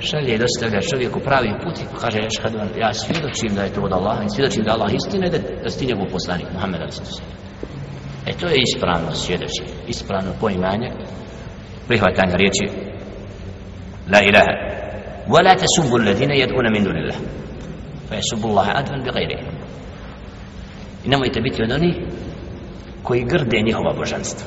šalje 0.00 0.34
i 0.34 0.38
dostavlja 0.38 0.80
čovjeku 0.80 1.20
pravi 1.20 1.52
put 1.64 1.78
i 1.78 1.84
kaže 2.00 2.18
ja 2.78 2.92
svjedočim 2.94 3.54
da 3.54 3.62
je 3.62 3.72
to 3.72 3.80
od 3.80 3.92
Allaha 3.92 4.22
i 4.24 4.30
svjedočim 4.34 4.64
da 4.64 4.72
Allah 4.72 4.94
istina 4.94 5.26
i 5.26 5.30
da, 5.30 5.38
da 5.62 5.70
si 5.70 5.86
njegov 5.86 6.06
poslanik 6.12 6.46
Muhammed 6.52 6.80
ali 6.80 6.92
sam 6.92 7.04
E 8.26 8.32
to 8.32 8.46
je 8.46 8.56
ispravno 8.68 9.12
svjedoči, 9.14 9.62
ispravno 9.88 10.32
poimanje, 10.40 10.88
prihvatanje 11.88 12.36
riječi 12.36 12.66
La 14.12 14.20
ilaha 14.22 14.70
ولا 15.28 15.54
تسبوا 15.54 15.98
الذين 15.98 16.30
يدعون 16.30 16.72
من 16.72 16.84
دون 16.84 16.96
الله 16.96 17.16
فيسبوا 18.08 18.50
الله 18.50 18.66
عدوا 18.66 19.04
بغيره 19.04 19.40
i 21.04 21.08
nemojte 21.08 21.40
biti 21.40 21.62
od 21.62 21.70
onih 21.70 21.96
koji 23.02 23.24
grde 23.24 23.62
njihova 23.66 23.92
božanstva 23.96 24.46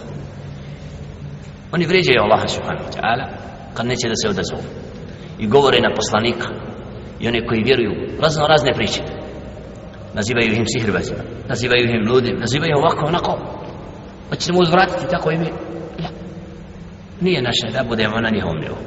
oni 1.71 1.85
vređaju 1.85 2.21
Allaha 2.21 2.47
subhanahu 2.47 2.85
wa 2.85 2.99
ta'ala 2.99 3.25
kad 3.73 3.85
neće 3.85 4.07
da 4.07 4.15
se 4.15 4.29
odazovu 4.29 4.63
i 5.38 5.46
govore 5.46 5.80
na 5.80 5.94
poslanika. 5.94 6.48
I 7.20 7.28
one 7.28 7.46
koji 7.46 7.62
vjeruju 7.62 7.92
razno 8.20 8.46
razne 8.46 8.72
priče. 8.74 9.02
Nazivaju 10.14 10.54
im 10.54 10.66
sihrbazima 10.66 11.38
nazivaju 11.48 11.84
im 11.90 12.12
ludim 12.12 12.36
nazivaju 12.40 12.78
ovako 12.78 13.06
onako. 13.06 13.38
Hoćemo 14.28 14.58
uzvratiti 14.60 15.10
tako 15.10 15.30
ime? 15.30 15.46
Ja. 16.02 16.08
nije 17.20 17.42
naše 17.42 17.66
da 17.72 17.88
budemo 17.88 18.20
na 18.20 18.30
njihovom 18.30 18.58
nivou. 18.60 18.82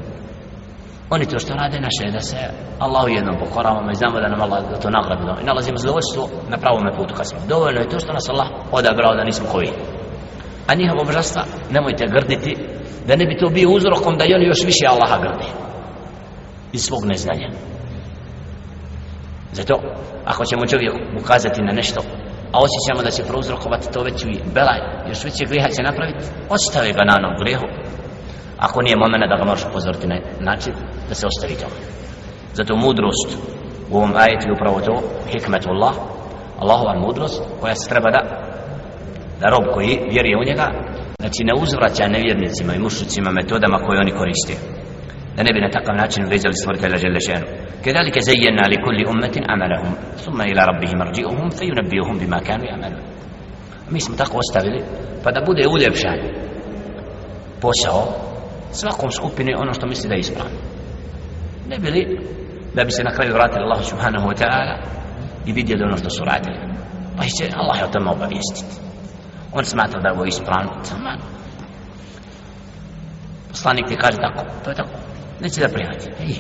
Oni 1.09 1.25
to 1.25 1.39
što 1.39 1.53
rade 1.53 1.79
naše 1.79 2.03
je 2.05 2.11
da 2.11 2.19
se 2.19 2.37
Allahu 2.79 3.09
jednom 3.09 3.35
pokoravamo 3.39 3.91
i 3.91 3.95
znamo 3.95 4.19
da 4.19 4.27
nam 4.29 4.41
Allah 4.41 4.59
da 4.69 4.79
to 4.79 4.89
nagradu 4.89 5.41
i 5.41 5.45
nalazimo 5.45 5.77
zadovoljstvo 5.77 6.29
na 6.49 6.57
pravom 6.57 6.83
putu 6.97 7.13
kad 7.17 7.27
smo. 7.29 7.39
Dovoljno 7.49 7.79
je 7.79 7.89
to 7.89 7.99
što 7.99 8.13
nas 8.13 8.29
Allah 8.29 8.47
odabrao 8.71 9.15
da 9.15 9.23
nismo 9.23 9.47
koji. 9.51 9.71
A 10.67 10.75
njihovo 10.75 11.03
božanstva 11.03 11.43
nemojte 11.71 12.05
grditi 12.13 12.57
da 13.07 13.15
ne 13.15 13.25
bi 13.25 13.37
to 13.39 13.49
bio 13.49 13.69
uzrokom 13.69 14.17
da 14.17 14.25
i 14.25 14.33
oni 14.33 14.45
još 14.45 14.63
više 14.63 14.85
Allaha 14.87 15.17
grdi 15.21 15.70
iz 16.73 16.81
svog 16.81 17.05
neznanja. 17.05 17.49
Zato 19.51 19.73
ako 20.25 20.45
ćemo 20.45 20.67
čovjek 20.67 20.93
ukazati 21.21 21.61
na 21.61 21.71
nešto 21.71 22.01
a 22.53 22.57
osjećamo 22.65 23.03
da 23.03 23.11
će 23.11 23.23
prouzrokovati 23.23 23.91
to 23.93 24.03
već 24.03 24.23
i 24.23 24.39
belaj 24.53 24.79
još 25.09 25.23
veće 25.23 25.45
griha 25.45 25.67
će 25.67 25.83
napraviti 25.83 26.25
ostavi 26.49 26.93
ga 26.93 27.03
na 27.03 27.15
onom 27.19 27.33
grihu 27.41 27.65
ako 28.57 28.81
nije 28.81 28.97
momena 28.97 29.27
da 29.27 29.35
ga 29.35 29.45
možeš 29.45 29.65
upozoriti 29.69 30.07
na 30.07 30.17
način 30.39 30.73
da 31.09 31.15
se 31.15 31.27
ostavi 31.27 31.55
to. 31.55 31.67
Zato 32.53 32.75
mudrost 32.75 33.29
u 33.91 33.97
ovom 33.97 34.13
ajetu 34.15 34.47
je 34.47 34.53
upravo 34.53 34.81
to 34.81 35.01
hikmetullah 35.31 35.95
Allahova 36.59 36.99
mudrost 36.99 37.43
koja 37.61 37.75
se 37.75 37.89
treba 37.89 38.11
da 38.11 38.21
da 39.39 39.49
rob 39.49 39.63
koji 39.73 39.99
vjeruje 40.11 40.37
u 40.37 40.47
njega 40.49 40.67
znači 41.19 41.43
ne 41.43 41.53
uzvraća 41.61 42.07
nevjernicima 42.07 42.73
i 42.75 42.79
mušicima 42.79 43.31
metodama 43.31 43.77
koje 43.77 43.99
oni 43.99 44.11
koriste. 44.11 44.53
Da 45.35 45.43
ne 45.43 45.53
bi 45.53 45.61
na 45.61 45.69
takav 45.69 45.95
način 45.95 46.23
vezali 46.29 46.53
stvoritelja 46.53 46.97
žele 46.97 47.19
šenu 47.19 47.45
كذلك 47.85 48.19
زينا 48.19 48.61
لكل 48.73 49.07
أمة 49.07 49.35
عملهم 49.49 49.93
ثم 50.17 50.41
إلى 50.41 50.61
ربهم 50.65 50.97
مرجعهم 50.99 51.49
فينبئهم 51.49 52.17
بما 52.19 52.39
كانوا 52.39 52.65
يعملون 52.65 53.01
mi 53.91 54.01
smo 54.01 54.15
tako 54.15 54.37
ostavili 54.37 54.83
pa 55.23 55.31
da 55.31 55.41
bude 55.45 55.67
uljepšan 55.67 56.19
posao 57.61 58.03
svakom 58.71 59.11
skupini 59.11 59.53
ono 59.55 59.73
što 59.73 59.87
misli 59.87 60.09
da 60.09 60.15
je 60.15 60.19
ispravno 60.19 60.59
ne 61.67 61.79
bili 61.79 62.19
da 62.75 62.83
bi 62.83 62.91
se 62.91 63.03
na 63.03 63.11
kraju 63.11 63.33
vratili 63.33 63.63
Allah 63.63 63.83
subhanahu 63.83 64.27
wa 64.29 64.35
ta'ala 64.41 64.75
i 65.45 65.51
vidjeli 65.53 65.83
ono 65.83 65.97
što 65.97 66.09
su 66.09 66.23
radili 66.25 66.57
pa 67.17 67.23
će 67.23 67.49
Allah 67.55 67.79
je 67.79 67.85
o 67.85 67.91
tome 67.93 68.11
obavijestiti 68.11 68.75
on 69.53 69.65
smatra 69.65 70.01
da 70.01 70.07
je 70.07 70.13
ovo 70.13 70.25
ispravno 70.25 70.71
poslanik 73.49 73.85
ti 73.87 73.95
kaže 73.95 74.17
tako 74.17 74.45
to 74.63 74.69
je 74.69 74.75
tako 74.75 75.00
neće 75.41 75.61
da 75.61 75.67
prihvati. 75.67 76.07
Ej. 76.23 76.35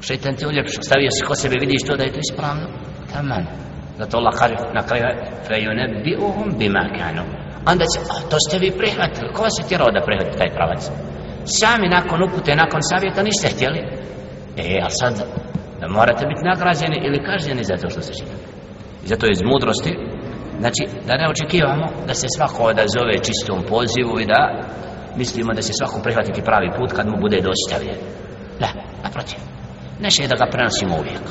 Šeitan 0.00 0.36
ti 0.36 0.46
uljepšao. 0.46 0.82
Stavio 0.82 1.10
si 1.10 1.24
ko 1.24 1.34
sebe 1.34 1.56
vidiš 1.60 1.82
to 1.86 1.96
da 1.96 2.04
je 2.04 2.12
to 2.12 2.20
ispravno? 2.20 2.66
Taman. 3.12 3.46
Zato 3.98 4.16
Allah 4.16 4.34
kaže 4.38 4.54
na 4.78 4.82
kraju 4.86 5.04
fe 5.46 5.54
bima 6.58 6.84
kanu. 6.98 7.22
Onda 7.66 7.84
će, 7.92 7.98
a 8.14 8.16
to 8.30 8.36
ste 8.44 8.58
vi 8.58 8.70
prihvatili, 8.80 9.32
ko 9.34 9.42
vas 9.42 9.56
je 9.58 9.68
tjerao 9.68 9.90
da 9.96 10.06
prihvati 10.06 10.38
taj 10.38 10.50
pravac? 10.56 10.82
Sami 11.58 11.88
nakon 11.88 12.22
upute, 12.22 12.56
nakon 12.64 12.80
savjeta 12.90 13.22
niste 13.22 13.48
htjeli. 13.48 13.80
E, 14.56 14.80
a 14.86 14.90
sad, 14.90 15.14
da 15.80 15.86
morate 15.88 16.26
biti 16.30 16.48
nagrađeni 16.50 16.98
ili 17.06 17.24
kažnjeni 17.28 17.64
za 17.64 17.76
to 17.76 17.86
što 17.90 18.00
ste 18.02 18.12
činili. 18.18 18.42
I 19.04 19.06
zato 19.06 19.26
iz 19.26 19.42
mudrosti, 19.50 19.92
znači, 20.62 20.82
da 21.06 21.16
ne 21.20 21.26
očekivamo 21.32 21.86
da 22.06 22.14
se 22.14 22.26
svako 22.36 22.62
odazove 22.72 23.14
čistom 23.28 23.58
pozivu 23.72 24.14
i 24.20 24.26
da 24.32 24.40
mislimo 25.18 25.52
da 25.54 25.62
će 25.62 25.72
svako 25.72 26.00
prihvatiti 26.02 26.42
pravi 26.42 26.68
put 26.78 26.92
kad 26.92 27.06
mu 27.06 27.16
bude 27.20 27.38
dostavljen. 27.40 27.98
Da, 28.60 28.68
naprotiv. 29.04 29.38
Naše 30.00 30.22
je 30.22 30.28
da 30.28 30.36
ga 30.36 30.50
prenosimo 30.52 30.94
uvijek. 31.00 31.24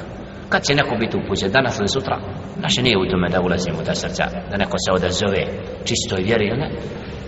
Kad 0.50 0.62
će 0.64 0.76
neko 0.76 0.96
biti 1.00 1.18
upućen 1.18 1.52
danas 1.52 1.80
ili 1.80 1.88
sutra 1.88 2.18
naše 2.64 2.82
nije 2.82 2.98
u 2.98 3.10
tome 3.12 3.30
da 3.30 3.42
ulazimo 3.42 3.78
u 3.80 3.86
ta 3.88 3.96
srca 3.96 4.26
da 4.52 4.58
neko 4.58 4.78
se 4.84 4.90
odazove 4.92 5.42
čistoj 5.88 6.22
vjeri 6.24 6.46
ili 6.48 6.58
ne. 6.58 6.70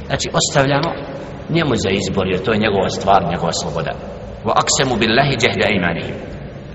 Znači 0.08 0.28
ostavljamo 0.40 0.90
njemu 1.50 1.74
za 1.76 1.90
izbor 1.90 2.28
jer 2.28 2.40
to 2.44 2.52
je 2.54 2.64
njegova 2.66 2.90
stvar 2.90 3.22
njegova 3.32 3.54
sloboda. 3.62 3.92
Wa 4.46 4.54
aksemu 4.62 4.96
billahi 5.02 5.36
jahda 5.44 5.68
imanihim. 5.70 6.16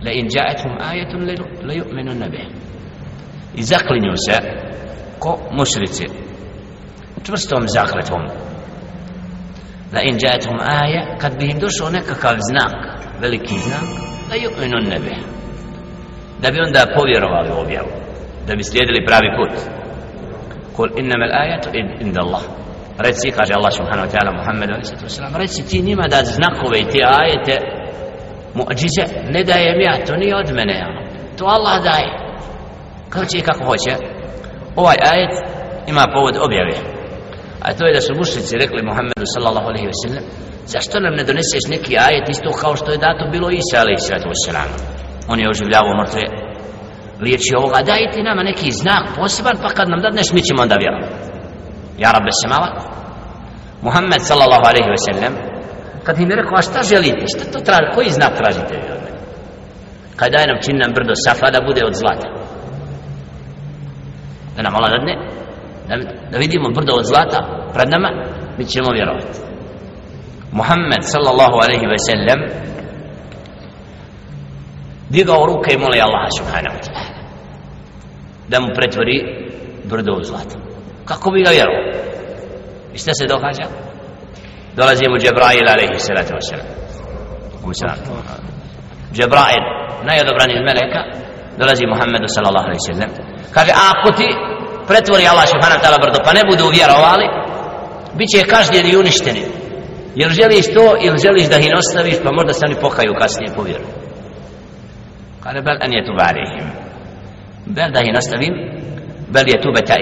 La 0.05 0.13
in 0.13 0.27
ja'atuhum 0.35 0.75
ayatun 0.91 1.21
la 1.69 1.75
yu'minun 1.75 2.31
bih. 2.31 2.47
I 3.55 3.63
zaklinju 3.63 4.13
se 4.27 4.37
ko 5.19 5.39
mušrici. 5.53 6.07
Čvrstom 7.23 7.63
zakletvom 7.69 8.44
la 9.95 10.01
in 10.03 10.17
ja'atuhum 10.19 10.59
aya 10.61 11.17
kad 11.21 11.39
bi 11.39 11.45
im 11.51 11.59
došao 11.59 11.91
nekakav 11.91 12.37
znak 12.51 12.75
veliki 13.21 13.59
znak 13.59 13.87
la 14.31 14.37
yu'minun 14.37 14.89
nabi 14.95 15.15
da 16.43 16.51
bi 16.51 16.61
onda 16.61 16.87
povjerovali 16.97 17.51
u 17.53 17.61
objavu 17.61 17.91
da 18.47 18.55
bi 18.57 18.65
slijedili 18.65 19.07
pravi 19.07 19.29
put. 19.37 19.53
Kul 20.77 20.89
innama 20.99 21.25
al-ayatu 21.25 21.69
inda 22.01 22.21
Allah 22.21 22.43
reci 22.99 23.31
kaže 23.31 23.53
Allah 23.55 23.73
subhanahu 23.73 24.07
wa 24.07 24.13
ta'ala 24.15 24.31
Muhammed 24.39 24.71
a.s. 24.71 25.21
reci 25.37 25.69
ti 25.69 25.83
njima 25.83 26.09
da 26.09 26.25
znakove 26.25 26.81
i 26.81 26.89
ti 26.93 27.01
ajete 27.05 27.57
muđize 28.55 29.05
ne 29.31 29.45
dajem 29.45 29.81
ja 29.81 30.05
to 30.07 30.17
nije 30.17 30.37
od 30.37 30.51
mene 30.55 30.87
ono. 30.89 31.03
to 31.39 31.45
Allah 31.45 31.83
daje. 31.83 32.09
Kao 33.09 33.25
će 33.25 33.39
i 33.39 33.41
kako 33.41 33.65
hoće. 33.65 33.93
Ovaj 34.77 34.97
ajet 35.13 35.35
ima 35.87 36.07
povod 36.15 36.37
objave 36.37 36.94
a 37.61 37.73
to 37.77 37.87
je 37.87 37.95
da 37.95 38.01
su 38.01 38.13
mušnici 38.15 38.57
rekli 38.63 38.87
Muhammedu 38.89 39.27
sallallahu 39.35 39.69
alaihi 39.71 39.89
wa 39.93 39.99
sallam 40.05 40.25
zašto 40.67 41.01
nam 41.01 41.15
ne 41.15 41.25
doneseš 41.25 41.65
neki 41.75 41.93
ajet 42.07 42.27
isto 42.29 42.51
kao 42.63 42.77
što 42.77 42.91
je 42.93 43.05
dato 43.07 43.25
bilo 43.35 43.49
Isa 43.51 43.77
alaihi 43.85 44.01
sallatu 44.07 44.29
wa 44.35 44.39
sallam? 44.47 44.71
On 45.29 45.41
je 45.41 45.51
oživljavao 45.51 45.97
mrtve 46.01 46.23
liječi 47.25 47.53
ovoga 47.61 47.79
dajte 47.91 48.23
nama 48.23 48.43
neki 48.51 48.69
znak 48.83 49.05
poseban 49.17 49.57
pa 49.63 49.69
kad 49.69 49.89
nam 49.89 50.01
dadneš 50.01 50.29
mi 50.33 50.43
ćemo 50.47 50.63
onda 50.63 50.77
vjerovati. 50.77 51.15
Ja 52.03 52.09
rabbe 52.17 52.33
semala 52.43 52.69
Muhammed 53.87 54.23
sallallahu 54.29 54.65
alaihi 54.71 54.91
ve 54.95 55.01
sellem 55.07 55.35
kad 56.05 56.21
im 56.21 56.31
je 56.31 56.37
rekao 56.37 56.57
a 56.59 56.63
šta 56.63 56.83
želite? 56.83 57.25
Šta 57.33 57.53
to 57.53 57.59
traži? 57.69 57.95
Koji 57.95 58.11
znak 58.11 58.33
tražite 58.41 58.75
vi 58.83 58.93
od 58.97 59.01
mene? 59.05 59.19
Kad 60.17 60.33
daj 60.33 60.47
nam 60.47 60.59
čin 60.65 60.77
nam 60.79 60.93
brdo 60.97 61.15
safa 61.27 61.51
da 61.51 61.67
bude 61.69 61.83
od 61.89 61.95
zlata. 61.95 62.29
Da 64.57 64.63
nam 64.63 64.75
Allah 64.77 64.91
dadne? 64.95 65.15
Da, 65.89 65.95
da 66.31 66.39
vidimo 66.39 66.69
brdo 66.71 66.93
od 66.95 67.05
zlata 67.05 67.71
pred 67.75 67.89
nama 67.89 68.11
mi 68.59 68.65
ćemo 68.65 68.89
vjerovati. 68.93 69.39
Muhammed 70.53 71.03
sallallahu 71.03 71.57
alaihi 71.65 71.87
ve 71.87 71.99
sellem 71.99 72.41
digao 75.11 75.47
ruke 75.47 75.75
i 75.75 75.79
moli 75.79 76.01
Allaha 76.01 76.31
subhanahu 76.39 76.77
wa 76.77 76.83
ta'ala 76.87 77.15
da 78.49 78.61
mu 78.61 78.69
pretvori 78.75 79.19
brdo 79.85 80.13
u 80.21 80.25
zlato 80.25 80.57
kako 81.05 81.31
bi 81.31 81.45
ga 81.45 81.51
vjerovao? 81.51 81.85
I 82.95 82.99
šta 82.99 83.11
se 83.15 83.27
događa? 83.27 83.67
Dolazi 84.77 85.05
mu 85.09 85.17
Džebrail 85.19 85.67
alaihi 85.75 85.99
salatu 86.09 86.33
wa 86.39 86.43
sallam. 86.51 86.69
Džebrail 89.15 89.65
najodobraniji 90.09 90.67
meleka 90.71 91.03
dolazi 91.61 91.85
Muhammedu 91.93 92.27
sallallahu 92.35 92.67
alaihi 92.69 92.87
sallam. 92.91 93.11
Kaže 93.57 93.73
ako 93.91 94.09
ti 94.19 94.29
pretvori 94.87 95.27
Allah 95.27 95.47
subhanahu 95.49 95.83
ta'ala 95.83 95.99
brdo 96.05 96.19
pa 96.25 96.33
ne 96.33 96.43
budu 96.51 96.65
vjerovali 96.69 97.27
bit 98.19 98.29
će 98.35 98.51
kažnjeni 98.55 98.91
i 98.91 98.97
uništeni. 98.97 99.45
Jer 100.15 100.31
želiš 100.31 100.67
to 100.75 100.97
ili 101.01 101.19
želiš 101.19 101.47
da 101.49 101.57
ih 101.59 101.73
ostaviš 101.79 102.17
pa 102.25 102.31
možda 102.33 102.53
se 102.53 102.67
oni 102.67 102.77
pokaju 102.81 103.15
kasnije 103.21 103.55
po 103.57 103.63
vjeru. 103.63 103.85
Kada 105.43 105.61
bel 105.61 105.77
an 105.85 105.93
je 105.93 106.07
tu 106.07 106.13
varihim 106.19 106.67
bel 107.67 107.91
da 107.95 108.01
ih 108.01 108.15
ostavim? 108.19 108.55
Bel 109.29 109.49
je 109.49 109.63
tu 109.63 109.69
beta 109.75 109.97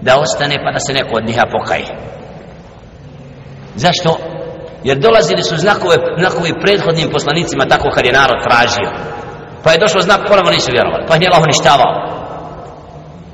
da 0.00 0.18
ostane 0.18 0.56
pa 0.64 0.72
da 0.72 0.78
se 0.78 0.92
neko 0.92 1.12
od 1.16 1.26
njiha 1.26 1.44
pokaje. 1.52 1.86
Zašto? 3.74 4.36
jer 4.88 4.98
dolazili 4.98 5.42
su 5.42 5.56
znakove, 5.56 5.96
znakovi 6.18 6.60
prethodnim 6.62 7.10
poslanicima 7.10 7.64
tako 7.68 7.88
kad 7.94 8.04
je 8.06 8.12
narod 8.12 8.38
tražio. 8.46 8.90
Pa 9.64 9.72
je 9.72 9.78
došlo 9.78 10.00
znak 10.00 10.20
kolama 10.28 10.50
nisu 10.50 10.70
vjerovali. 10.72 11.04
Pa 11.08 11.14
je 11.14 11.28
Allah 11.28 11.42
uništavao 11.42 11.92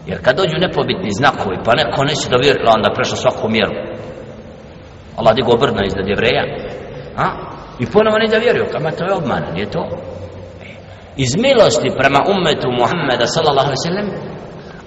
jer 0.06 0.18
kad 0.24 0.36
dođu 0.36 0.56
nepobitni 0.58 1.10
znakovi 1.20 1.56
pa 1.64 1.74
neko 1.74 2.04
neće 2.04 2.28
da 2.30 2.36
vjerila 2.36 2.72
onda 2.76 2.94
prešao 2.94 3.16
svaku 3.16 3.48
mjeru 3.48 3.74
Allah 5.16 5.34
digo 5.34 5.56
brdno 5.56 5.80
iznad 5.84 6.06
jevreja 6.08 6.44
a? 7.16 7.26
i 7.78 7.86
ponovo 7.86 8.18
ne 8.18 8.26
da 8.26 8.38
vjeruju 8.38 8.66
kama 8.72 8.90
to 8.90 9.04
je 9.04 9.14
obmana, 9.20 9.48
nije 9.54 9.70
to 9.70 9.82
e, 9.90 9.94
iz 11.16 11.36
milosti 11.36 11.96
prema 11.98 12.20
ummetu 12.32 12.68
Muhammeda 12.80 13.26
sallallahu 13.26 13.68
alaihi 13.68 13.86
sallam 13.88 14.08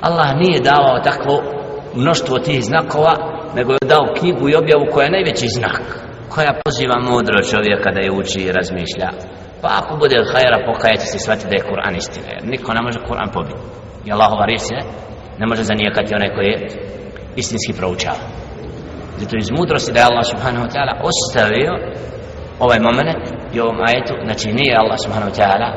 Allah 0.01 0.29
nije 0.41 0.60
davao 0.69 1.00
takvo 1.10 1.36
mnoštvo 1.95 2.39
tih 2.39 2.63
znakova, 2.63 3.13
nego 3.55 3.72
je 3.74 3.88
dao 3.88 4.13
knjigu 4.17 4.50
i 4.50 4.55
objavu 4.55 4.86
koja 4.93 5.05
je 5.05 5.12
najveći 5.12 5.48
znak, 5.48 5.81
koja 6.29 6.60
poziva 6.65 6.98
mudro 7.00 7.43
čovjeka 7.51 7.91
da 7.91 8.00
je 8.00 8.12
uči 8.12 8.39
i 8.39 8.51
razmišlja. 8.51 9.10
Pa 9.65 9.72
ako 9.81 9.93
bude 10.03 10.15
od 10.19 10.27
hajera, 10.34 10.57
pokajati 10.72 11.05
se 11.12 11.17
shvatiti 11.19 11.50
da 11.51 11.55
je 11.57 11.67
Kur'an 11.69 11.93
istina, 12.01 12.27
jer 12.34 12.43
niko 12.53 12.69
ne 12.77 12.81
može 12.86 13.00
Kur'an 13.10 13.29
pobiti. 13.38 13.62
I 14.07 14.12
Allahova 14.15 14.45
riječ 14.45 14.63
ne, 14.75 14.81
ne 15.39 15.45
može 15.50 15.63
zanijekati 15.63 16.15
onaj 16.15 16.31
koji 16.36 16.48
je 16.53 16.57
istinski 17.41 17.74
proučava. 17.79 18.24
Zato 19.19 19.34
iz 19.38 19.50
mudrosti 19.57 19.93
da 19.93 20.00
je 20.00 20.10
Allah 20.10 20.25
subhanahu 20.34 20.65
wa 20.65 20.72
ta'ala 20.74 20.93
ostavio 21.12 21.72
ovaj 22.65 22.79
moment 22.88 23.24
i 23.53 23.60
ovom 23.65 23.79
ajetu, 23.89 24.13
znači 24.27 24.48
nije 24.60 24.81
Allah 24.81 24.98
subhanahu 25.05 25.31
wa 25.31 25.38
ta'ala 25.41 25.69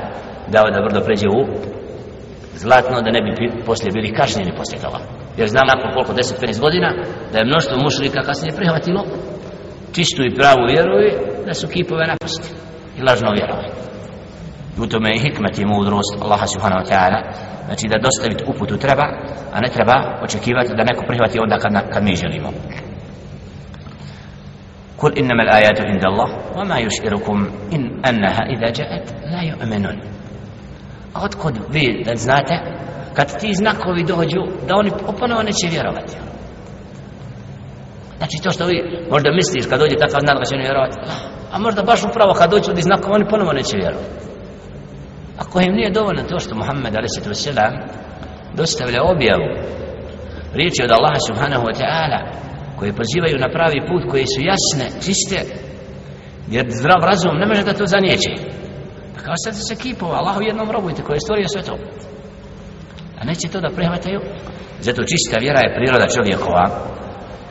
dao 0.54 0.66
da 0.74 0.84
brdo 0.86 1.00
pređe 1.06 1.28
u 1.38 1.40
zlatno 2.62 2.96
da 3.04 3.10
ne 3.16 3.20
bi 3.24 3.30
poslije 3.68 3.90
bili 3.96 4.16
kažnjeni 4.20 4.58
poslije 4.60 4.78
toga. 4.86 5.00
Jer 5.38 5.48
znam 5.48 5.66
nakon 5.72 5.88
koliko 5.94 6.12
10-15 6.12 6.60
godina 6.66 6.88
da 7.32 7.38
je 7.38 7.50
mnoštvo 7.50 7.74
mušlika 7.86 8.20
kasnije 8.28 8.56
prihvatilo 8.58 9.00
čistu 9.96 10.20
i 10.24 10.34
pravu 10.38 10.62
vjeru 10.72 10.94
i 11.06 11.10
da 11.46 11.54
su 11.54 11.66
kipove 11.74 12.04
napustili 12.06 12.68
i 12.97 13.01
lažno 13.01 13.31
vjerovanje. 13.31 13.69
U 14.77 14.87
tome 14.87 15.09
je 15.09 15.19
hikmet 15.19 15.59
i 15.59 15.65
mudrost 15.65 16.15
Allaha 16.21 16.47
subhanahu 16.47 16.81
wa 16.85 16.89
ta'ala 16.91 17.19
znači 17.65 17.87
da 17.87 17.97
dostaviti 17.97 18.43
uputu 18.47 18.77
treba 18.77 19.03
a 19.53 19.59
ne 19.59 19.69
treba 19.69 20.19
očekivati 20.23 20.75
da 20.75 20.83
neko 20.83 21.03
prihvati 21.07 21.39
onda 21.39 21.57
kad, 21.57 21.93
kad 21.93 22.03
mi 22.03 22.15
želimo 22.15 22.49
قل 25.03 25.17
إنما 25.17 25.43
الآيات 25.43 25.81
عند 25.81 26.05
الله 26.05 26.29
وما 26.57 26.77
يشعركم 26.79 27.49
إن 27.73 28.05
أنها 28.05 28.39
إذا 28.55 28.69
جاءت 28.69 29.13
لا 29.31 29.41
يؤمنون 29.41 29.99
Otkud 31.15 31.55
vi 31.69 32.03
da 32.05 32.15
znate 32.15 32.59
kad 33.13 33.39
ti 33.39 33.53
znakovi 33.53 34.03
dođu 34.03 34.41
da 34.67 34.75
oni 34.75 34.91
oponovo 35.07 35.43
neće 35.43 35.67
vjerovati 35.71 36.17
znači 38.18 38.36
to 38.44 38.50
što 38.50 38.64
vi 38.66 38.76
možda 39.10 39.30
misliš 39.32 39.66
kad 39.70 39.80
dođe 39.80 39.96
takav 39.96 40.20
znak 40.20 40.38
da 40.38 40.44
će 40.44 40.54
oni 40.54 40.64
vjerovati. 40.68 40.96
A 41.52 41.58
možda 41.58 41.82
baš 41.82 42.00
upravo 42.10 42.32
kad 42.34 42.50
dođu 42.50 42.68
ljudi 42.70 42.82
znakova 42.82 43.14
oni 43.14 43.30
ponovo 43.32 43.52
neće 43.52 43.76
vjerovati. 43.76 44.14
Ako 45.42 45.60
im 45.60 45.72
nije 45.78 45.90
dovoljno 45.90 46.22
to 46.22 46.38
što 46.38 46.54
Muhammed 46.54 46.94
a.s. 46.96 47.48
dostavlja 48.60 49.00
objavu 49.12 49.48
riječi 50.58 50.82
od 50.84 50.90
Allaha 50.90 51.20
subhanahu 51.28 51.64
wa 51.68 51.74
ta'ala 51.80 52.20
koje 52.78 52.98
pozivaju 53.00 53.36
na 53.38 53.48
pravi 53.56 53.80
put 53.88 54.02
koje 54.10 54.26
su 54.26 54.40
jasne, 54.52 54.86
čiste 55.06 55.38
jer 56.54 56.64
zdrav 56.80 57.00
razum 57.10 57.34
ne 57.42 57.46
može 57.46 57.62
da 57.64 57.72
to 57.72 57.86
zanijeće 57.86 58.32
pa 59.14 59.20
kao 59.24 59.34
sad 59.44 59.54
se 59.68 59.82
kipova 59.82 60.16
Allahu 60.18 60.42
jednom 60.42 60.70
robujte 60.70 61.02
koje 61.02 61.16
je 61.16 61.20
stvorio 61.26 61.48
sve 61.48 61.62
to? 61.62 61.78
A 63.20 63.24
neće 63.24 63.48
to 63.48 63.60
da 63.60 63.76
prihvataju? 63.76 64.20
Zato 64.80 65.02
čista 65.02 65.36
vjera 65.40 65.60
je 65.60 65.74
priroda 65.74 66.06
čovjekova 66.16 66.64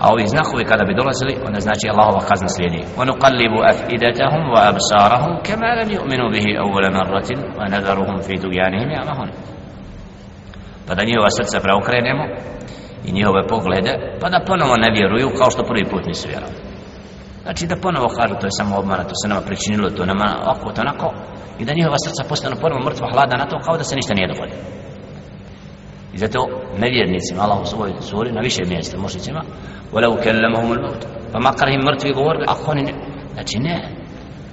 a 0.03 0.13
ovi 0.13 0.27
znakovi 0.27 0.65
kada 0.65 0.85
bi 0.85 0.95
dolazili 1.01 1.35
onda 1.47 1.61
znači 1.61 1.87
Allahova 1.93 2.21
kazna 2.31 2.49
slijedi 2.49 2.83
ونقلب 2.99 3.53
أفئدتهم 3.73 4.43
وأبصارهم 4.53 5.33
كما 5.49 5.71
لم 5.81 5.89
يؤمنوا 5.97 6.31
به 6.35 6.47
أول 6.65 6.85
مرة 6.99 7.29
ونذرهم 7.59 8.17
في 8.27 8.35
طغيانهم 8.45 8.89
يعمهون 8.97 9.31
pa 10.87 10.95
da 10.95 11.05
njihova 11.05 11.31
srca 11.31 11.61
preokrenemo 11.61 12.25
i 13.05 13.13
njihove 13.13 13.47
poglede 13.49 13.93
pa 14.21 14.29
da 14.29 14.45
ponovo 14.47 14.77
ne 14.77 14.91
vjeruju 14.97 15.29
kao 15.39 15.51
što 15.51 15.63
prvi 15.63 15.85
put 15.91 16.07
nisu 16.07 16.29
vjerovali 16.29 16.59
znači 17.43 17.67
da 17.67 17.77
ponovo 17.77 18.09
kažu 18.19 18.35
to 18.41 18.47
je 18.47 18.59
samo 18.61 18.79
obmana 18.79 19.05
to 19.05 19.15
se 19.23 19.29
nama 19.29 19.41
pričinilo 19.41 19.91
to 19.91 20.07
nama 20.07 20.29
oko 20.53 20.73
to 20.73 20.81
onako 20.81 21.13
i 21.61 21.65
da 21.65 21.73
njihova 21.75 21.97
srca 22.07 22.29
postanu 22.29 22.57
ponovo 22.61 22.81
mrtva 22.87 23.11
hlada 23.13 23.37
na 23.37 23.47
to 23.51 23.57
kao 23.65 23.77
da 23.77 23.85
se 23.85 23.97
ništa 23.97 24.15
nije 24.15 24.29
dogodilo 24.33 24.61
i 26.17 26.19
zato 26.19 26.47
nevjernicima 26.79 27.43
Allah 27.43 27.61
u 27.63 27.67
svojoj 27.67 27.93
suri 28.01 28.33
na 28.33 28.41
više 28.41 28.63
mjesta 28.67 28.99
mušicima 28.99 29.43
ولو 29.93 30.17
كلمهم 30.25 30.73
الموت 30.73 31.07
pa 31.33 31.39
makar 31.39 31.69
im 31.69 31.81
mrtvi 31.81 32.13
govorili 32.13 32.45
ako 32.49 32.71
oni 32.71 32.83
ne 32.83 32.93
znači 33.35 33.59
ne 33.59 33.89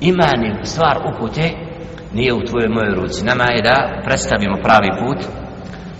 imani 0.01 0.55
stvar 0.63 0.97
upute 1.09 1.51
nije 2.13 2.33
u 2.33 2.45
tvojoj 2.45 2.69
mojoj 2.69 2.95
ruci 2.95 3.25
nama 3.25 3.43
je 3.43 3.61
da 3.61 4.01
predstavimo 4.05 4.57
pravi 4.63 4.89
put 4.99 5.19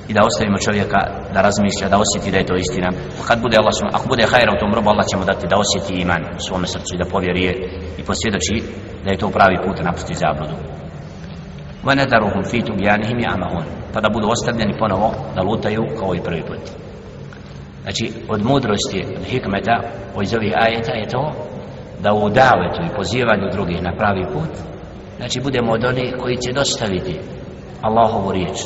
i 0.09 0.13
da 0.13 0.25
ostavimo 0.25 0.57
čovjeka 0.57 0.99
da 1.33 1.41
razmišlja, 1.41 1.89
da 1.89 1.97
osjeti 2.03 2.31
da 2.31 2.37
je 2.37 2.45
to 2.45 2.55
istina. 2.55 2.89
Kad 3.27 3.41
bude 3.41 3.57
Allah, 3.57 3.73
ako 3.93 4.07
bude 4.07 4.23
hajra 4.31 4.51
u 4.55 4.59
tom 4.59 4.73
robu, 4.73 4.89
Allah 4.89 5.05
će 5.11 5.17
mu 5.17 5.25
dati 5.25 5.47
da 5.47 5.55
osjeti 5.63 6.01
iman 6.01 6.21
u 6.37 6.41
svome 6.47 6.67
srcu 6.67 6.95
i 6.95 6.97
da 7.01 7.11
povjerije 7.13 7.51
i 7.99 8.03
posvjedoči 8.03 8.63
da 9.03 9.09
je 9.11 9.17
to 9.17 9.29
pravi 9.29 9.57
put 9.65 9.77
da 9.77 9.83
napusti 9.83 10.13
zabludu. 10.23 10.55
وَنَدَرُهُمْ 11.85 12.41
فِي 12.41 12.61
تُبْيَانِهِمْ 12.61 13.19
يَعْمَهُونَ 13.19 13.65
Pa 13.93 14.01
da 14.01 14.09
budu 14.09 14.27
ostavljeni 14.27 14.77
ponovo 14.79 15.13
da 15.35 15.41
lutaju 15.41 15.83
kao 15.99 16.15
i 16.15 16.23
prvi 16.23 16.41
put. 16.41 16.63
Znači, 17.83 18.11
od 18.29 18.45
mudrosti, 18.45 19.05
od 19.17 19.23
hikmeta, 19.23 19.81
iz 20.23 20.33
ovih 20.33 20.53
ajeta 20.55 20.93
je 20.93 21.07
to 21.07 21.31
da 22.03 22.13
u 22.13 22.29
davetu 22.29 22.81
i 22.83 22.95
pozivanju 22.95 23.49
drugih 23.51 23.83
na 23.83 23.91
pravi 23.97 24.25
put, 24.33 24.53
znači 25.17 25.39
budemo 25.43 25.71
od 25.71 25.85
onih 25.85 26.15
koji 26.19 26.37
će 26.37 26.53
dostaviti 26.53 27.19
Allahovu 27.81 28.31
riječ, 28.31 28.57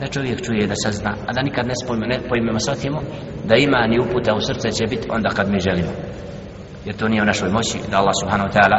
da 0.00 0.06
čovjek 0.06 0.42
čuje 0.42 0.66
da 0.66 0.74
sazna, 0.74 1.14
a 1.26 1.32
da 1.32 1.42
nikad 1.42 1.66
ne 1.66 1.74
spojme, 1.84 2.06
ne 2.06 2.18
pojmemo 2.28 2.60
shvatimo, 2.60 3.00
da 3.44 3.56
ima 3.56 3.86
ni 3.86 4.00
uputa 4.00 4.34
u 4.34 4.40
srce 4.40 4.70
će 4.70 4.86
biti 4.86 5.08
onda 5.10 5.28
kad 5.28 5.50
mi 5.50 5.60
želimo. 5.60 5.92
Jer 6.84 6.96
to 6.96 7.08
nije 7.08 7.22
u 7.22 7.30
našoj 7.32 7.50
moći, 7.50 7.78
da 7.90 7.98
Allah 7.98 8.14
subhanahu 8.22 8.50
wa 8.50 8.54
ta'ala 8.56 8.78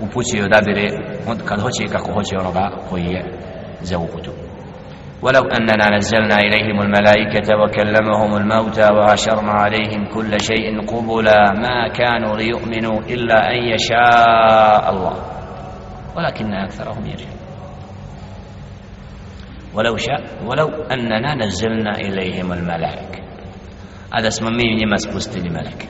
upućuje 0.00 0.44
odabire 0.44 0.88
on 1.28 1.38
kad 1.48 1.60
hoće 1.60 1.84
kako 1.92 2.12
hoće 2.12 2.38
onoga 2.38 2.70
koji 2.88 3.04
je 3.04 3.24
za 3.80 3.98
uputu. 3.98 4.30
ولو 5.22 5.44
أننا 5.56 5.96
نزلنا 5.96 6.38
إليهم 6.38 6.80
الملائكة 6.80 7.48
وكلمهم 7.60 8.36
الموتى 8.36 8.88
وحشرنا 8.92 9.52
عليهم 9.52 10.04
كل 10.14 10.40
شيء 10.40 10.80
قبلا 10.86 11.52
ما 11.52 11.88
كانوا 11.88 12.36
ليؤمنوا 12.36 13.00
إلا 13.00 13.38
أن 13.52 13.58
يشاء 13.74 14.90
الله. 14.90 15.16
ولكن 16.16 16.54
أكثرهم 16.54 17.06
يجهلون 17.06 17.40
ولو 19.74 19.96
شاء 19.96 20.22
ولو 20.46 20.68
أننا 20.68 21.34
نزلنا 21.34 21.92
إليهم 22.00 22.52
الملائكة. 22.52 23.20
هذا 24.14 24.28
اسم 24.28 24.44
مين 24.44 24.88
meleke 25.50 25.86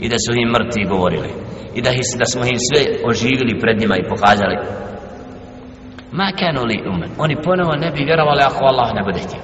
i 0.00 0.08
da 0.08 0.16
su 0.18 0.32
im 0.32 0.48
mrtvi 0.48 0.84
govorili 0.84 1.28
i 1.78 1.82
da, 1.82 1.90
da 2.18 2.26
smo 2.32 2.42
im 2.44 2.58
sve 2.68 2.80
oživili 3.10 3.60
pred 3.62 3.76
njima 3.80 3.96
i 3.96 4.08
pokazali. 4.12 4.56
Ma 6.18 6.28
kanu 6.40 6.62
li 6.68 6.78
umen. 6.94 7.10
Oni 7.18 7.42
ponovo 7.46 7.72
ne 7.84 7.90
bi 7.90 8.04
vjerovali 8.04 8.42
ako 8.42 8.64
Allah 8.64 8.88
ne 8.94 9.02
bude 9.08 9.20
htio. 9.26 9.42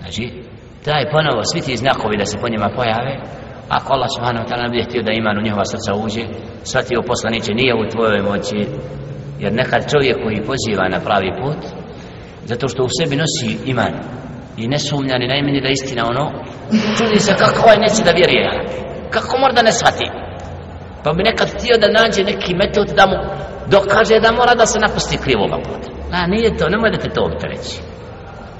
Znači 0.00 0.24
taj 0.84 1.10
ponovo 1.14 1.40
svi 1.50 1.60
ti 1.60 1.82
znakovi 1.82 2.20
da 2.20 2.26
se 2.26 2.38
po 2.42 2.48
njima 2.48 2.68
pojave 2.76 3.14
ako 3.68 3.92
Allah 3.92 4.08
subhanahu 4.16 4.44
wa 4.44 4.48
ta'ala 4.48 4.62
ne 4.62 4.72
bude 4.72 4.84
htio 4.88 5.02
da 5.02 5.12
iman 5.12 5.38
u 5.38 5.46
njihova 5.46 5.64
srca 5.72 5.90
uđe 6.04 6.24
shvatio 6.70 7.08
poslaniće 7.10 7.52
nije 7.54 7.74
u 7.74 7.88
tvojoj 7.92 8.22
moći. 8.30 8.58
Jer 9.42 9.52
nekad 9.52 9.90
čovjek 9.92 10.16
koji 10.24 10.46
poziva 10.50 10.84
na 10.94 11.00
pravi 11.06 11.30
put 11.40 11.60
zato 12.44 12.68
što 12.68 12.84
u 12.84 12.94
sebi 12.98 13.16
nosi 13.22 13.50
iman 13.72 13.94
i 14.56 14.68
ne 14.68 14.78
sumnja 14.78 15.18
ni 15.18 15.26
najmeni 15.28 15.60
da 15.60 15.68
istina 15.68 16.02
ono 16.12 16.24
čudi 16.96 17.18
se 17.18 17.32
kako 17.38 17.58
ovaj 17.64 17.78
neće 17.84 18.02
da 18.04 18.10
vjeruje. 18.10 18.50
Kako 19.10 19.38
mora 19.38 19.52
da 19.52 19.62
ne 19.62 19.72
shvati? 19.72 20.19
Pa 21.04 21.12
bi 21.12 21.22
nekad 21.22 21.48
htio 21.54 21.74
da 21.78 21.88
nađe 22.00 22.24
neki 22.24 22.54
metod 22.54 22.88
da 22.98 23.06
mu 23.06 23.16
dokaže 23.70 24.20
da 24.20 24.32
mora 24.32 24.54
da 24.54 24.66
se 24.66 24.78
napusti 24.78 25.18
krivoga 25.24 25.56
puta. 25.56 25.88
A 26.12 26.26
nije 26.26 26.56
to, 26.56 26.68
nemoj 26.68 26.90
da 26.90 26.98
te 26.98 27.08
to 27.08 27.22
optereći. 27.24 27.76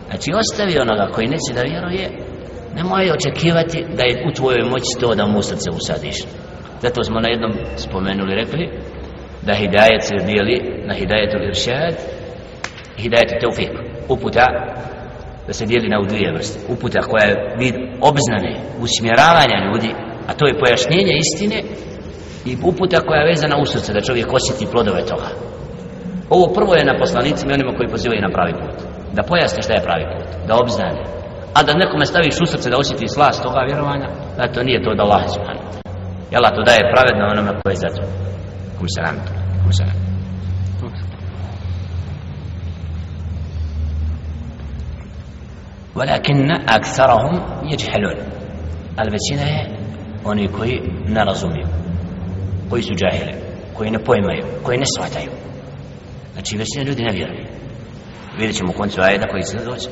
Znači 0.09 0.31
ostavi 0.41 0.79
onoga 0.79 1.13
koji 1.15 1.27
neće 1.35 1.53
da 1.55 1.63
vjeruje 1.63 2.07
nemoj 2.77 3.11
očekivati 3.17 3.85
da 3.97 4.03
je 4.05 4.25
u 4.29 4.35
tvojoj 4.35 4.65
moći 4.71 4.99
to 5.01 5.15
da 5.15 5.27
mu 5.27 5.43
srce 5.43 5.71
usadiš. 5.71 6.17
Zato 6.83 7.05
smo 7.05 7.21
na 7.21 7.29
jednom 7.29 7.53
spomenuli 7.77 8.35
rekli 8.35 8.65
da 9.43 9.55
hidajet 9.55 10.03
se 10.03 10.15
dijeli 10.27 10.85
na 10.87 10.95
hidajetu 10.95 11.37
iršad 11.49 11.95
i 12.97 13.03
hidajetu 13.03 13.35
teufik 13.41 13.71
uputa 14.09 14.47
da 15.47 15.53
se 15.53 15.67
dijeli 15.67 15.89
na 15.89 16.01
u 16.01 16.05
dvije 16.05 16.33
vrste. 16.33 16.73
Uputa 16.73 17.01
koja 17.01 17.25
je 17.25 17.57
vid 17.59 17.75
obznane 18.01 18.57
usmjeravanja 18.81 19.59
ljudi 19.67 19.91
a 20.29 20.33
to 20.33 20.47
je 20.47 20.59
pojašnjenje 20.59 21.15
istine 21.19 21.63
i 22.46 22.58
uputa 22.64 23.00
koja 23.08 23.20
je 23.22 23.30
vezana 23.32 23.56
u 23.58 23.66
srce 23.66 23.94
da 23.94 24.02
čovjek 24.02 24.34
osjeti 24.34 24.72
plodove 24.72 25.06
toga 25.06 25.30
ovo 26.30 26.54
prvo 26.54 26.76
je 26.76 26.86
na 26.86 27.00
poslanicima 27.00 27.52
i 27.52 27.58
onima 27.58 27.78
koji 27.78 27.94
pozivaju 27.96 28.22
na 28.22 28.34
pravi 28.36 28.54
put 28.54 28.78
da 29.14 29.24
pojasni 29.24 29.64
šta 29.64 29.74
je 29.74 29.86
pravi 29.88 30.06
put 30.14 30.28
da 30.48 30.54
obznane 30.64 31.04
a 31.58 31.64
da 31.64 31.74
nekome 31.74 32.06
staviš 32.06 32.42
u 32.42 32.46
srce 32.46 32.70
da 32.70 32.78
osjeti 32.78 33.08
slast 33.08 33.44
toga 33.44 33.60
vjerovanja 33.70 34.10
da 34.38 34.54
to 34.54 34.64
nije 34.64 34.84
to 34.84 34.96
da 34.96 35.04
Allah 35.04 35.24
subhanahu 35.36 35.68
Jel 36.34 36.44
to 36.56 36.62
daje 36.70 36.92
pravedno 36.94 37.24
onome 37.34 37.52
koje 37.62 37.74
je 37.74 37.84
za 37.86 37.90
to 37.96 38.04
kum 38.78 38.88
salam 38.96 39.16
kum 39.64 39.74
salam 39.74 40.06
ولكن 45.96 46.52
أكثرهم 46.52 47.42
يجهلون 47.72 48.18
البتشينة 49.00 49.76
oni 50.26 50.48
koji 50.48 50.82
ne 51.08 51.26
razumiju 51.26 51.68
koji 52.71 52.83
su 52.83 52.95
džahili 52.95 53.35
koji 53.75 53.91
ne 53.91 53.99
pojmaju 53.99 54.45
koji 54.63 54.79
ne 54.79 54.87
shvataju 54.97 55.31
znači 56.33 56.57
većina 56.57 56.85
ljudi 56.85 57.03
ne 57.03 57.13
vjeruje 57.13 57.47
vidjet 58.39 58.57
ćemo 58.57 58.71
u 58.71 58.79
koncu 58.79 59.01
ajeta 59.01 59.29
koji 59.29 59.43
se 59.43 59.65
doći 59.65 59.89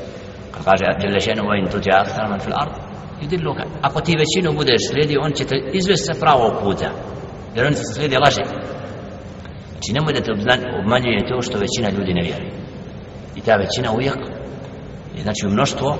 kad 0.51 0.63
kaže 0.65 0.83
Jelle 1.01 1.19
šenu 1.19 1.43
vojn 1.43 1.67
tuđa 1.71 1.91
akthar 1.93 2.29
man 2.29 2.39
fil 2.39 2.53
ard 2.55 2.89
Yudilluka. 3.21 3.63
Ako 3.81 4.01
ti 4.01 4.17
većinu 4.17 4.57
budeš 4.57 4.81
slijedi, 4.89 5.17
on 5.17 5.31
će 5.31 5.45
te 5.45 5.55
izvesti 5.73 6.05
sa 6.05 6.19
pravog 6.19 6.53
puta. 6.63 6.89
Jer 7.55 7.65
oni 7.65 7.75
se 7.75 7.83
slijedi 7.93 8.17
laže. 8.17 8.43
Znači 9.71 9.93
nemoj 9.93 10.13
da 10.13 10.21
te 10.21 10.31
obmanjuje 10.81 11.27
to 11.29 11.41
što 11.41 11.57
većina 11.57 11.89
ljudi 11.89 12.13
ne 12.13 12.21
vjeruje. 12.21 12.51
I 13.35 13.41
ta 13.41 13.55
većina 13.55 13.91
uvijek, 13.91 14.17
znači 15.21 15.45
u 15.47 15.49
mnoštvo, 15.49 15.97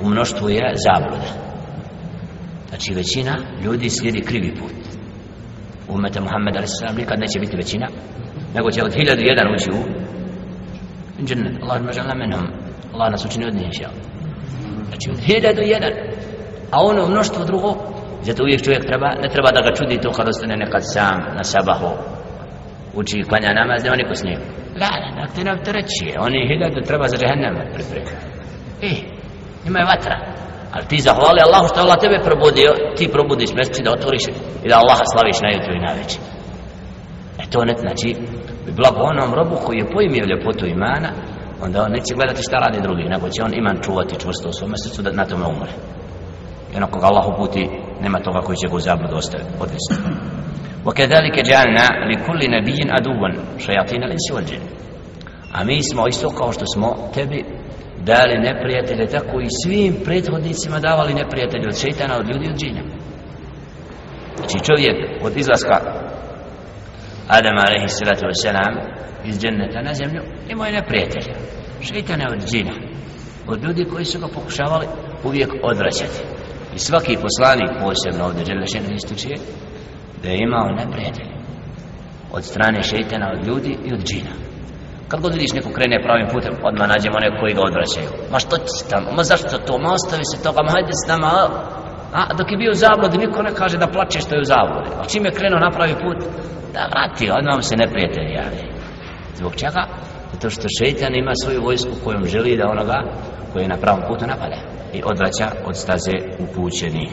u 0.00 0.08
mnoštvu 0.08 0.48
je 0.48 0.74
zabluda. 0.86 1.30
Znači 2.68 2.94
većina 2.94 3.36
ljudi 3.64 3.90
slijedi 3.90 4.20
krivi 4.20 4.54
put. 4.54 4.79
Umeta 5.94 6.20
Muhammed 6.20 6.56
a.s. 6.56 6.96
nikad 6.96 7.18
neće 7.18 7.40
biti 7.40 7.56
većina, 7.56 7.86
nego 8.54 8.70
će 8.70 8.84
od 8.84 8.94
hiljadu 8.94 9.22
jedan 9.22 9.54
ući 9.54 9.70
u 9.70 9.80
džennet. 11.24 11.62
Allah 11.62 11.82
me 11.82 11.92
žele 11.92 12.14
menhum. 12.14 12.46
Allah 12.94 13.10
nas 13.10 13.24
učini 13.24 13.46
od 13.46 13.54
njih, 13.54 13.64
inša. 13.64 13.88
Znači 14.88 15.10
od 15.10 15.18
hiljadu 15.18 15.62
jedan. 15.62 15.92
A 16.70 16.76
ono 16.82 17.08
mnoštvo 17.08 17.44
drugo, 17.44 17.70
zato 18.22 18.42
uvijek 18.42 18.62
čovjek 18.64 18.84
treba, 18.86 19.08
ne 19.22 19.28
treba 19.28 19.50
da 19.50 19.60
ga 19.60 19.76
čudi 19.76 20.00
to 20.00 20.10
kad 20.12 20.28
ostane 20.28 20.56
nekad 20.56 20.82
sam 20.94 21.18
na 21.36 21.44
sabahu, 21.44 21.90
uči 22.94 23.18
i 23.18 23.22
klanja 23.22 23.52
namaz, 23.52 23.84
nema 23.84 23.96
niko 23.96 24.14
s 24.14 24.24
njim. 24.24 24.40
La, 24.80 24.90
la, 25.02 25.10
nek 25.20 25.30
te 25.34 25.44
ne 25.44 25.52
opterećuje. 25.52 26.12
Oni 26.20 26.48
hiljadu 26.48 26.80
treba 26.80 27.08
za 27.08 27.16
džehennem 27.16 27.54
pripremiti. 27.74 28.12
E, 28.82 28.92
ima 29.66 29.78
je 29.78 29.84
vatra. 29.84 30.29
Ali 30.73 30.85
ti 30.87 31.05
zahvali 31.07 31.39
Allahu 31.45 31.67
što 31.67 31.79
Allah 31.79 31.97
tebe 31.99 32.17
probudio, 32.27 32.71
ti 32.97 33.13
probudiš 33.15 33.51
mjeseci 33.53 33.83
da 33.83 33.91
otvoriš 33.97 34.23
i 34.63 34.67
da 34.69 34.75
Allaha 34.83 35.03
slaviš 35.13 35.37
na 35.41 35.49
jutru 35.55 35.71
i 35.75 35.85
na 35.87 35.91
večer. 35.99 36.21
E 37.41 37.43
to 37.51 37.59
ne 37.69 37.75
znači, 37.83 38.09
bi 38.65 38.71
blago 38.79 39.01
onom 39.11 39.33
robu 39.33 39.55
koji 39.65 39.77
je 39.77 39.91
pojmio 39.95 40.29
ljepotu 40.31 40.65
imana, 40.65 41.09
onda 41.65 41.77
on 41.83 41.91
neće 41.91 42.15
gledati 42.17 42.43
šta 42.47 42.57
radi 42.65 42.85
drugi, 42.85 43.03
nego 43.13 43.29
će 43.29 43.43
on 43.43 43.53
iman 43.53 43.77
čuvati 43.85 44.19
čvrsto 44.21 44.49
u 44.49 44.57
svom 44.57 44.69
mjesecu 44.73 45.01
da 45.01 45.11
na 45.11 45.25
tome 45.25 45.45
umre. 45.45 45.73
I 46.73 46.77
ono 46.77 46.87
koga 46.87 47.05
Allah 47.07 47.25
uputi, 47.27 47.69
nema 48.03 48.19
toga 48.19 48.39
koji 48.45 48.57
će 48.61 48.67
ga 48.67 48.75
u 48.75 48.79
zabludu 48.79 49.15
ostaviti, 49.15 49.51
odvesti. 49.63 49.95
وكذلك 50.85 51.39
جعلنا 51.39 51.87
لكل 52.11 52.39
نبي 52.55 52.77
عدوا 52.89 53.29
شياطين 53.57 54.03
الانس 54.03 54.31
والجن 54.33 54.59
a 55.53 55.63
mi 55.63 55.83
smo 55.83 56.07
isto 56.07 56.29
kao 56.29 56.51
što 56.51 56.65
smo 56.73 56.95
tebi 57.13 57.45
dali 58.00 58.38
neprijatelje 58.38 59.06
tako 59.06 59.40
i 59.40 59.46
svim 59.64 59.94
prethodnicima 60.04 60.78
davali 60.80 61.14
neprijatelje 61.14 61.68
od 61.68 61.80
šeitana, 61.80 62.16
od 62.18 62.26
ljudi, 62.28 62.50
od 62.50 62.56
džinja. 62.58 62.82
Znači 64.36 64.58
čovjek 64.64 64.96
od 65.22 65.36
izlaska 65.36 65.76
Adama 67.28 67.62
alaihi 67.66 67.88
salatu 67.88 68.24
wasalam 68.26 68.74
iz 69.24 69.40
dženneta 69.40 69.82
na 69.82 69.94
zemlju 69.94 70.22
imao 70.48 70.66
je 70.66 70.72
neprijatelja 70.72 71.34
šeitana 71.82 72.24
od 72.32 72.50
džina. 72.50 72.72
Od 73.46 73.64
ljudi 73.64 73.84
koji 73.84 74.04
su 74.04 74.18
ga 74.18 74.28
pokušavali 74.34 74.86
uvijek 75.24 75.50
odvraćati. 75.62 76.20
I 76.74 76.78
svaki 76.78 77.16
poslanik 77.22 77.70
posebno 77.80 78.24
ovdje 78.24 78.44
Đelešen 78.44 78.94
ističe 78.94 79.34
da 80.22 80.28
je 80.28 80.38
imao 80.40 80.72
neprijatelje 80.72 81.34
od 82.32 82.44
strane 82.44 82.82
šeitana 82.82 83.32
od 83.32 83.46
ljudi 83.46 83.76
i 83.84 83.94
od 83.94 84.00
džina 84.04 84.49
kad 85.10 85.20
god 85.20 85.32
vidiš 85.34 85.52
neko 85.52 85.70
krene 85.76 86.02
pravim 86.06 86.28
putem 86.32 86.54
odmah 86.68 86.88
nađemo 86.88 87.18
neko 87.24 87.36
koji 87.40 87.54
ga 87.54 87.62
odvraćaju. 87.70 88.10
Ma 88.32 88.38
što 88.38 88.54
ti 88.56 88.88
tamo, 88.90 89.06
ma 89.16 89.22
zašto 89.22 89.58
to, 89.66 89.78
ma 89.78 89.90
ostavi 89.98 90.24
se 90.30 90.42
toga, 90.44 90.60
ma 90.62 90.70
hajde 90.74 90.94
s 91.02 91.08
nama 91.12 91.30
a, 92.18 92.20
a 92.30 92.34
dok 92.38 92.46
je 92.50 92.60
bio 92.62 92.70
u 92.72 92.80
zabludi 92.84 93.18
niko 93.18 93.42
ne 93.42 93.52
kaže 93.60 93.76
da 93.78 93.92
plače 93.94 94.20
što 94.20 94.34
je 94.34 94.44
u 94.44 94.50
zabludi. 94.54 94.90
A 95.00 95.04
čim 95.10 95.24
je 95.24 95.36
krenuo 95.38 95.60
na 95.66 95.70
pravi 95.76 95.94
put 96.04 96.18
da 96.74 96.82
vrati, 96.92 97.30
odmah 97.38 97.56
mu 97.56 97.62
se 97.62 97.76
neprijatelj 97.76 98.28
javi. 98.38 98.60
Zbog 99.38 99.54
čega? 99.62 99.82
zato 100.32 100.50
što 100.50 100.68
šeitan 100.78 101.14
ima 101.14 101.32
svoju 101.34 101.62
vojsku 101.62 101.90
kojom 102.04 102.26
želi 102.26 102.56
da 102.56 102.70
onoga 102.70 103.02
koji 103.52 103.62
je 103.62 103.68
na 103.68 103.76
pravom 103.76 104.02
putu 104.08 104.26
napade 104.26 104.56
i 104.92 105.02
odvraća 105.04 105.46
od 105.66 105.76
staze 105.76 106.16
upućenih. 106.38 107.10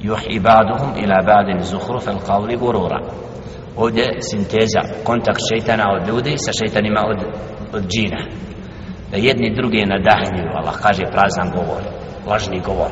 Juh 0.00 0.20
ibaduhum 0.28 0.90
ila 1.04 1.18
ba'din 1.22 1.62
zukhruf 1.62 2.06
al-qawli 2.06 2.58
gurura 2.58 3.00
ovdje 3.76 4.16
sinteza 4.20 4.80
kontakt 5.04 5.40
šejtana 5.50 5.84
od 5.92 6.08
ljudi 6.08 6.34
sa 6.36 6.50
šejtanima 6.58 7.00
od 7.06 7.18
od 7.76 7.82
džina. 7.92 8.20
Da 9.10 9.16
jedni 9.16 9.54
drugi 9.54 9.86
nadahnjuju 9.86 10.56
Allah 10.58 10.76
kaže 10.82 11.04
prazan 11.12 11.50
govor 11.56 11.82
lažni 12.26 12.60
govor. 12.60 12.90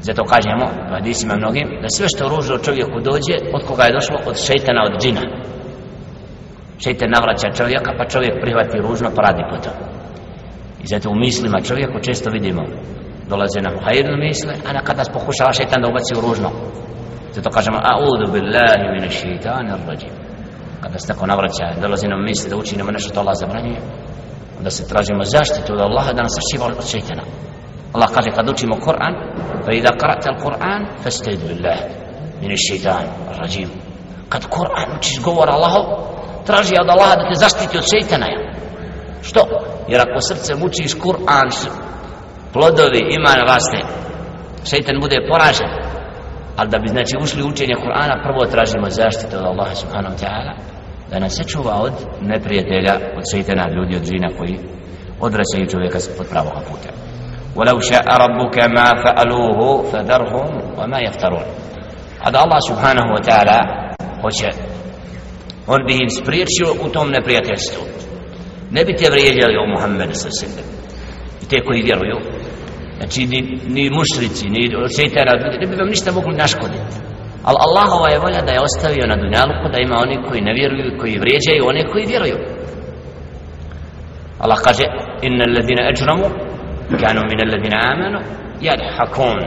Zato 0.00 0.24
kažemo 0.24 0.64
u 0.64 0.90
hadisima 0.94 1.34
mnogim 1.36 1.68
da 1.82 1.88
sve 1.88 2.08
što 2.08 2.28
ružno 2.28 2.58
čovjeku 2.58 3.00
dođe 3.00 3.36
od 3.52 3.62
koga 3.66 3.84
je 3.84 3.92
došlo? 3.92 4.18
Od 4.26 4.36
šejtana 4.46 4.82
od 4.88 5.02
džina. 5.02 5.20
Šejtan 6.84 7.10
navraća 7.10 7.56
čovjeka 7.58 7.90
pa 7.98 8.04
čovjek 8.08 8.34
prihvati 8.42 8.78
ružno 8.78 9.08
pa 9.16 9.22
radi 9.22 9.42
potom 9.50 9.88
i 10.82 10.86
zato 10.86 11.10
u 11.10 11.14
mislima 11.14 11.60
čovjeku 11.60 11.98
često 12.00 12.30
vidimo 12.30 12.62
dolaze 13.28 13.60
nam 13.60 13.78
hajirne 13.84 14.16
misle, 14.16 14.54
a 14.68 14.72
na 14.72 14.80
kada 14.80 15.02
pokušava 15.12 15.52
šeitan 15.52 15.82
da 15.82 15.88
ubaci 15.88 16.14
u 16.18 16.20
ružno. 16.20 16.50
Zato 17.34 17.50
kažemo, 17.50 17.78
a'udhu 17.92 18.32
billahi 18.32 18.84
min 18.94 19.10
šeitani 19.10 19.70
rajim. 19.86 20.14
Kada 20.82 20.98
se 20.98 21.06
tako 21.06 21.26
navraća, 21.26 21.80
dolazi 21.80 22.08
nam 22.08 22.24
misli 22.24 22.50
da 22.50 22.56
učinimo 22.56 22.90
nešto 22.90 23.14
to 23.14 23.20
Allah 23.20 23.34
zabranjuje, 23.40 23.80
onda 24.58 24.70
se 24.70 24.88
tražimo 24.88 25.24
zaštitu 25.24 25.72
od 25.72 25.80
Allaha 25.80 26.12
da 26.12 26.22
nas 26.22 26.32
sačiva 26.38 26.66
od 26.66 26.90
šeitana. 26.90 27.22
Allah 27.92 28.08
kaže 28.14 28.30
kad 28.30 28.48
učimo 28.50 28.76
Kur'an, 28.76 29.14
fa 29.64 29.72
idha 29.72 29.90
qara'ta 30.00 30.28
al-Qur'an, 30.32 30.86
fasta'id 31.04 31.40
billahi 31.48 31.84
min 32.40 32.56
šeitani 32.68 33.08
rajim. 33.38 33.68
Kad 34.28 34.42
Kur'an 34.46 34.98
učiš 34.98 35.22
govor 35.22 35.50
Allahov, 35.50 35.84
traži 36.46 36.74
od 36.80 36.88
Allaha 36.88 37.14
da 37.16 37.28
te 37.28 37.34
zaštiti 37.34 37.78
od 37.78 37.84
šeitana. 37.90 38.26
Što? 39.22 39.40
Jer 39.88 40.00
ako 40.00 40.20
srce 40.20 40.54
mučiš 40.54 40.94
Kur'an, 40.94 41.48
plodovi 42.52 43.00
imana 43.18 43.42
raste 43.52 43.78
šeitan 44.70 44.96
bude 45.00 45.16
poražen 45.30 45.87
ali 46.57 46.69
da 46.69 46.77
bi 46.79 46.87
znači 46.87 47.17
ušli 47.23 47.43
učenje 47.43 47.75
Kur'ana 47.83 48.23
prvo 48.23 48.45
tražimo 48.51 48.89
zaštitu 48.89 49.35
od 49.37 49.45
Allaha 49.45 49.75
subhanahu 49.75 50.15
wa 50.15 50.25
ta'ala 50.25 50.53
da 51.09 51.19
nas 51.19 51.35
sačuva 51.37 51.73
od 51.81 51.93
neprijatelja 52.21 52.93
od 53.17 53.23
šeitana 53.31 53.69
ljudi 53.75 53.95
od 53.95 54.05
žina 54.05 54.29
koji 54.37 54.59
odvraćaju 55.19 55.71
čovjeka 55.71 55.97
od 56.19 56.27
pravog 56.29 56.53
puta 56.69 56.89
ولو 57.55 57.79
شاء 57.79 58.05
ربك 58.25 58.57
ما 58.77 58.87
فعلوه 59.03 59.83
فذرهم 59.91 60.49
وما 60.77 60.99
يفترون 60.99 61.45
هذا 62.25 62.39
الله 62.43 62.59
سبحانه 62.59 63.05
وتعالى 63.13 63.59
hoće 64.21 64.49
on 65.67 65.85
bi 65.87 65.93
im 65.93 66.09
spriječio 66.09 66.67
u 66.85 66.89
tom 66.89 67.09
neprijateljstvu 67.09 67.83
ne 68.71 68.85
bi 68.85 68.95
te 68.95 69.09
vrijeđali 69.11 69.55
o 69.57 69.67
Muhammedu 69.75 70.13
sallallahu 70.13 70.69
i 71.43 71.45
te 71.49 71.57
koji 71.65 71.81
vjeruju 71.81 72.17
znači 72.98 73.26
ni, 73.26 73.60
ni 73.68 73.90
mušrici, 73.90 74.48
ni 74.48 74.70
šeitara, 74.96 75.32
ne 75.60 75.66
bi 75.66 75.76
vam 75.76 75.88
ništa 75.88 76.12
mogli 76.12 76.34
naškoditi. 76.36 76.96
Ali 77.44 77.58
Allahova 77.66 78.08
je 78.10 78.18
volja 78.18 78.40
da 78.42 78.52
je 78.52 78.64
ostavio 78.68 79.06
na 79.06 79.16
dunjaluku 79.16 79.66
da 79.72 79.78
ima 79.78 79.96
oni 80.04 80.16
koji 80.28 80.40
ne 80.40 80.52
vjeruju, 80.58 80.98
koji 81.00 81.18
vrijeđaju, 81.18 81.68
oni 81.70 81.82
koji 81.92 82.06
vjeruju. 82.06 82.38
Allah 84.38 84.58
kaže, 84.64 84.84
inna 85.22 85.44
alladina 85.48 85.82
ajramu, 85.90 86.28
kanu 87.02 87.20
min 87.30 87.40
alladina 87.44 87.78
amanu, 87.92 88.20
yadhakun, 88.66 89.38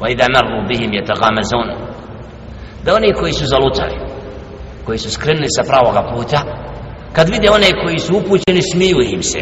wa 0.00 0.06
idha 0.12 0.26
marru 0.34 0.68
bihim 0.68 0.90
yataghamazun. 0.98 1.68
Da 2.84 2.94
oni 2.94 3.12
koji 3.12 3.32
su 3.32 3.44
zalutali, 3.46 3.96
koji 4.86 4.98
su 4.98 5.10
skrenuli 5.10 5.48
sa 5.56 5.62
pravoga 5.70 6.02
puta, 6.14 6.40
kad 7.12 7.28
vide 7.28 7.50
one 7.50 7.70
koji 7.84 7.98
su 7.98 8.16
upućeni, 8.16 8.62
smiju 8.72 8.98
im 9.12 9.22
se, 9.22 9.40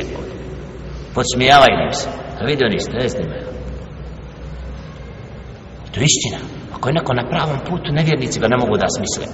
podsmijavaju 1.15 1.79
im 1.87 1.93
se. 1.93 2.09
A 2.42 2.46
vidio 2.46 2.68
niste, 2.70 2.92
ne 2.92 3.10
snimaju. 3.10 3.46
To 5.92 6.00
je 6.00 6.06
istina. 6.06 6.40
Ako 6.76 6.90
je 6.90 6.94
neko 6.94 7.14
na 7.14 7.30
pravom 7.30 7.60
putu, 7.70 7.92
nevjernici 7.92 8.40
ga 8.40 8.48
ne 8.48 8.58
mogu 8.58 8.78
da 8.78 8.88
smisle. 8.98 9.26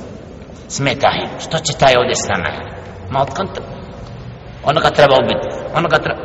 Smeta 0.67 1.09
im. 1.23 1.29
Što 1.39 1.57
će 1.57 1.73
taj 1.73 1.93
ovdje 1.97 2.15
s 2.15 2.27
nama? 2.27 2.49
Ma 3.11 3.21
od 3.21 3.29
konta. 3.29 3.61
Ono 4.63 4.79
ga 4.81 4.89
treba 4.89 5.15
ubiti. 5.23 5.47
Ono 5.75 5.87
ga 5.89 5.97
treba... 5.97 6.21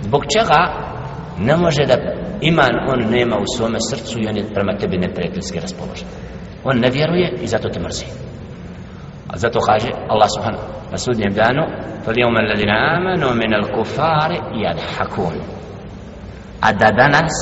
Zbog 0.00 0.22
čega 0.34 0.60
ne 1.38 1.56
može 1.56 1.86
da 1.86 1.96
iman 2.40 2.74
on 2.88 3.10
nema 3.10 3.36
u 3.36 3.44
svome 3.56 3.78
srcu 3.90 4.18
i 4.18 4.28
on 4.28 4.36
je 4.36 4.54
prema 4.54 4.76
tebi 4.76 4.98
neprijateljski 4.98 5.60
raspoložen. 5.60 6.08
On 6.64 6.78
ne 6.78 6.90
vjeruje 6.90 7.34
i 7.42 7.46
zato 7.46 7.68
te 7.68 7.80
mrzi. 7.80 8.04
A 9.28 9.36
zato 9.36 9.60
kaže 9.60 9.88
Allah 10.08 10.28
subhanahu 10.36 10.64
na 10.92 10.98
sudnjem 10.98 11.32
danu 11.34 11.62
فَلْيَوْمَ 12.06 12.36
الَّذِينَ 12.44 12.70
آمَنُوا 12.70 13.32
مِنَ 13.42 13.52
الْكُفَارِ 13.54 14.30
يَدْحَكُونَ 14.54 15.34
a 16.61 16.73
da 16.73 16.91
danas 16.91 17.35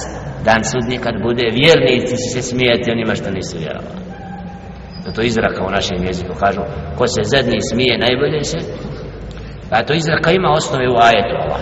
dan 0.45 0.63
sudnji 0.63 0.97
kad 0.97 1.15
bude 1.27 1.45
vjernici 1.59 2.15
se 2.33 2.41
smijeti 2.41 2.91
onima 2.91 3.15
što 3.15 3.31
nisu 3.31 3.57
vjerovali. 3.57 4.01
Zato 5.05 5.21
izraka 5.21 5.65
u 5.65 5.71
našem 5.71 6.05
jeziku 6.05 6.33
kažu 6.43 6.61
ko 6.97 7.07
se 7.07 7.21
zadnji 7.23 7.61
smije 7.69 7.97
najbolje 7.97 8.43
se. 8.43 8.59
A 9.69 9.83
to 9.85 9.93
izraka 9.93 10.31
ima 10.31 10.49
osnove 10.51 10.87
u 10.89 10.97
ajetu 11.07 11.35
Allah 11.43 11.61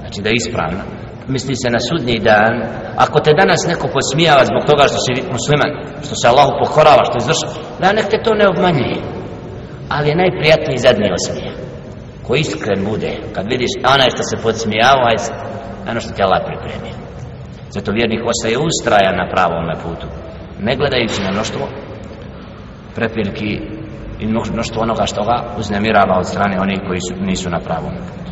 znači 0.00 0.22
da 0.22 0.28
je 0.28 0.34
ispravno 0.36 0.82
misli 1.28 1.54
se 1.62 1.68
na 1.70 1.80
sudnji 1.88 2.18
dan. 2.18 2.54
Ako 2.96 3.20
te 3.20 3.32
danas 3.40 3.60
neko 3.72 3.86
posmijava 3.96 4.44
zbog 4.50 4.62
toga 4.70 4.84
što 4.90 4.98
si 5.04 5.12
musliman 5.36 5.70
što 6.04 6.14
se 6.20 6.28
Allahu 6.28 6.52
pokorava 6.62 7.02
što 7.08 7.16
izvrša 7.18 7.48
da 7.80 7.92
nek 7.92 8.06
te 8.10 8.18
to 8.24 8.32
ne 8.40 8.46
obmanjuje. 8.54 8.98
Ali 9.94 10.08
je 10.08 10.20
najprijatniji 10.22 10.84
zadnji 10.86 11.08
osmija 11.18 11.52
ko 12.26 12.34
iskren 12.34 12.80
bude 12.90 13.12
kad 13.34 13.44
vidiš 13.52 13.72
onaj 13.94 14.10
što 14.14 14.22
se 14.30 14.36
podsmijava 14.44 15.08
ono 15.89 15.99
što 15.99 16.13
ti 16.13 16.23
Allah 16.23 16.41
pripremio 16.45 16.95
zato 17.69 17.91
vjernik 17.91 18.21
ostaje 18.31 18.57
ustrajan 18.57 19.15
na 19.15 19.29
pravom 19.33 19.65
putu 19.83 20.07
ne 20.59 20.75
gledajući 20.75 21.23
na 21.23 21.31
mnoštvo 21.31 21.67
prepirki 22.95 23.51
i 24.19 24.27
mnoštvo 24.27 24.81
onoga 24.81 25.05
što 25.05 25.23
ga 25.23 25.37
uznemirava 25.57 26.17
od 26.17 26.27
strane 26.27 26.59
onih 26.59 26.79
koji 26.87 26.99
su, 26.99 27.13
nisu 27.25 27.49
na 27.49 27.59
pravom 27.59 27.93
putu 27.93 28.31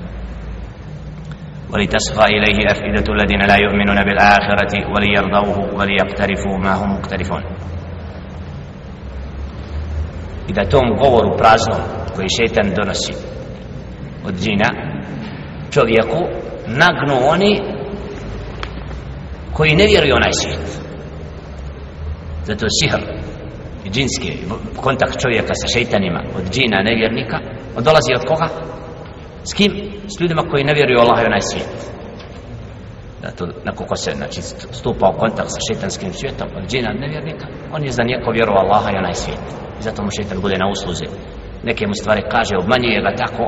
ولتصغى 1.74 2.26
إليه 2.26 2.72
أفئدة 2.72 3.14
الذين 3.14 3.42
لا 3.48 3.56
يؤمنون 3.56 4.04
بالآخرة 4.04 4.74
وليرضوه 4.94 5.74
وليقترفوا 5.78 6.58
ما 6.58 6.74
هم 6.74 6.98
مقترفون 6.98 7.44
i 10.50 10.54
da 10.54 10.70
tom 10.70 10.98
govoru 10.98 11.38
praznom 11.38 11.82
koji 12.16 12.28
šetan 12.38 12.74
donosi 12.76 13.14
od 14.28 14.34
džina 14.42 14.70
čovjeku 15.72 16.18
nagnu 16.67 17.29
oni 17.29 17.61
koji 19.53 19.77
ne 19.77 19.87
vjeruju 19.87 20.15
onaj 20.15 20.33
svijet 20.33 20.81
zato 22.45 22.67
sihr 22.81 23.01
i 23.85 23.91
džinski 23.91 24.39
kontakt 24.77 25.21
čovjeka 25.21 25.55
sa 25.55 25.79
šeitanima 25.79 26.23
od 26.37 26.53
džina 26.53 26.83
nevjernika 26.83 27.39
on 27.77 27.85
dolazi 27.85 28.15
od 28.15 28.25
koga? 28.29 28.49
s 29.51 29.55
kim? 29.55 29.73
s 30.17 30.21
ljudima 30.21 30.43
koji 30.51 30.65
ne 30.65 30.75
vjeruju 30.75 30.99
Allah 30.99 31.23
i 31.23 31.27
onaj 31.27 31.41
svijet 31.41 31.95
zato 33.23 33.47
nakon 33.65 33.97
se 33.97 34.11
znači, 34.17 34.41
stupa 34.73 35.09
u 35.09 35.19
kontakt 35.19 35.51
sa 35.51 35.61
šeitanskim 35.69 36.13
svijetom 36.13 36.49
od 36.57 36.71
džina 36.71 36.93
nevjernika 36.93 37.47
on 37.73 37.85
je 37.85 37.93
za 37.93 38.03
njeko 38.03 38.31
vjeru 38.31 38.53
Allaha 38.53 38.91
i 38.91 38.99
onaj 38.99 39.15
svijet 39.15 39.45
i 39.81 39.83
zato 39.83 40.03
mu 40.03 40.11
šeitan 40.11 40.41
bude 40.41 40.57
na 40.59 40.69
usluzi 40.71 41.07
neke 41.65 41.87
mu 41.87 41.95
stvari 41.95 42.23
kaže, 42.31 42.57
obmanjuje 42.57 43.01
ga 43.03 43.13
tako 43.17 43.45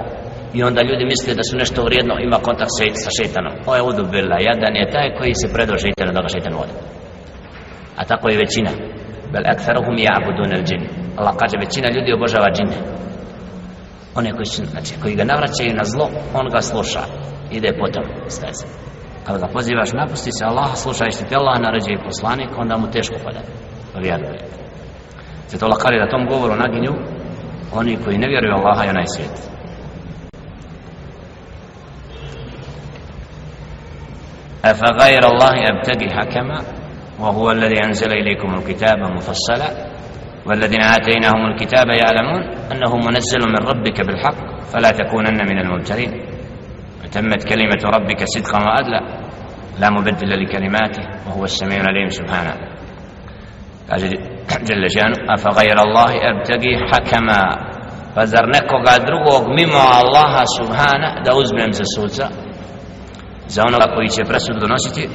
i 0.57 0.63
onda 0.69 0.81
ljudi 0.83 1.05
misle 1.13 1.35
da 1.35 1.45
su 1.49 1.55
nešto 1.63 1.81
vrijedno 1.89 2.15
ima 2.27 2.39
kontakt 2.49 2.73
sa 3.05 3.11
šeitanom. 3.19 3.55
O 3.67 3.73
je 3.77 3.83
udubila, 3.91 4.37
jadan 4.49 4.75
je 4.81 4.91
taj 4.95 5.09
koji 5.19 5.35
se 5.41 5.53
predao 5.55 5.83
šeitanu 5.85 6.13
da 6.13 6.23
ga 6.25 6.29
šeitan 6.35 6.55
vodi. 6.61 6.75
A 8.01 8.03
tako 8.11 8.29
je 8.29 8.43
većina. 8.45 8.71
Bel 9.33 9.45
aktharuhum 9.55 9.97
ja'budun 10.07 10.51
al-jin 10.59 10.83
Allah 11.19 11.35
kaže 11.41 11.57
većina 11.65 11.89
ljudi 11.95 12.13
obožava 12.13 12.49
džine 12.57 12.77
one 14.19 14.33
koji 14.33 14.47
su 14.47 14.65
znači 14.65 14.95
koji 15.03 15.15
ga 15.15 15.25
navraćaju 15.25 15.75
na 15.75 15.85
zlo 15.85 16.07
on 16.35 16.47
ga 16.55 16.61
sluša. 16.61 17.03
Ide 17.51 17.71
potom 17.81 18.05
steze 18.29 18.67
kada 19.27 19.39
ga 19.39 19.49
pozivaš 19.53 19.93
napusti 19.93 20.33
se 20.33 20.45
Allah 20.45 20.71
slušaj 20.75 21.11
što 21.11 21.25
ti 21.25 21.37
Allah 21.37 21.61
naređuje 21.61 22.05
poslanik 22.05 22.51
onda 22.59 22.77
mu 22.77 22.91
teško 22.91 23.15
pada. 23.25 23.41
Vjeruje. 24.05 24.39
Zato 25.49 25.67
Allah 25.67 25.79
kaže 25.83 25.99
da 25.99 26.09
tom 26.09 26.27
govoru 26.27 26.55
naginju 26.57 26.93
oni 27.73 27.99
koji 28.05 28.19
ne 28.19 28.29
vjeruju 28.29 28.55
Allaha 28.59 28.85
i 28.85 28.89
onaj 28.89 29.07
svijet. 29.15 29.56
أفغير 34.71 35.23
الله 35.33 35.55
أبتغي 35.71 36.09
حكما؟ 36.11 36.59
وهو 37.21 37.51
الذي 37.51 37.85
أنزل 37.85 38.13
إليكم 38.13 38.55
الكتاب 38.55 38.99
مفصلا. 38.99 39.69
والذين 40.47 40.83
آتيناهم 40.83 41.47
الكتاب 41.47 41.87
يعلمون 41.89 42.43
أنه 42.73 42.97
منزل 42.97 43.41
من 43.49 43.69
ربك 43.69 44.01
بالحق 44.07 44.61
فلا 44.73 44.91
تكونن 44.91 45.49
من 45.49 45.59
الممترين. 45.59 46.13
وتمت 47.05 47.45
كلمة 47.45 47.83
ربك 47.95 48.25
صدقا 48.25 48.59
وأدلا 48.65 49.01
لا 49.81 49.91
مبدل 49.91 50.43
لكلماته 50.45 51.03
وهو 51.27 51.45
السميع 51.45 51.81
العليم 51.81 52.09
سبحانه. 52.09 52.55
جل 54.69 54.91
شأنه 54.91 55.35
أفغير 55.35 55.79
الله 55.83 56.13
أبتغي 56.31 56.73
حكما. 56.93 57.43
فزر 58.17 58.47
nekoga 58.49 58.97
drugog 58.99 59.45
mimo 59.53 59.77
Allaha 59.77 60.47
subhana 60.49 61.21
da 61.25 61.33
za 63.48 63.64
onoga 63.68 63.96
koji 63.96 64.10
će 64.10 64.24
presud 64.24 64.56
donositi 64.60 65.10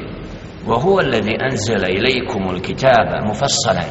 وهو 0.66 1.00
الذي 1.00 1.34
أنزل 1.50 1.84
إليكم 1.84 2.50
الكتاب 2.50 3.08
مفصلا 3.30 3.84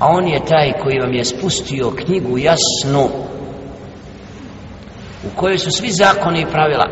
a 0.00 0.06
on 0.06 0.28
je 0.28 0.40
taj 0.44 0.72
koji 0.72 0.98
vam 1.00 1.12
je 1.14 1.24
spustio 1.24 1.90
knjigu 1.90 2.38
jasnu 2.38 3.08
u 5.26 5.36
kojoj 5.36 5.58
su 5.58 5.70
svi 5.70 5.90
zakoni 5.90 6.40
i 6.40 6.46
pravila 6.46 6.86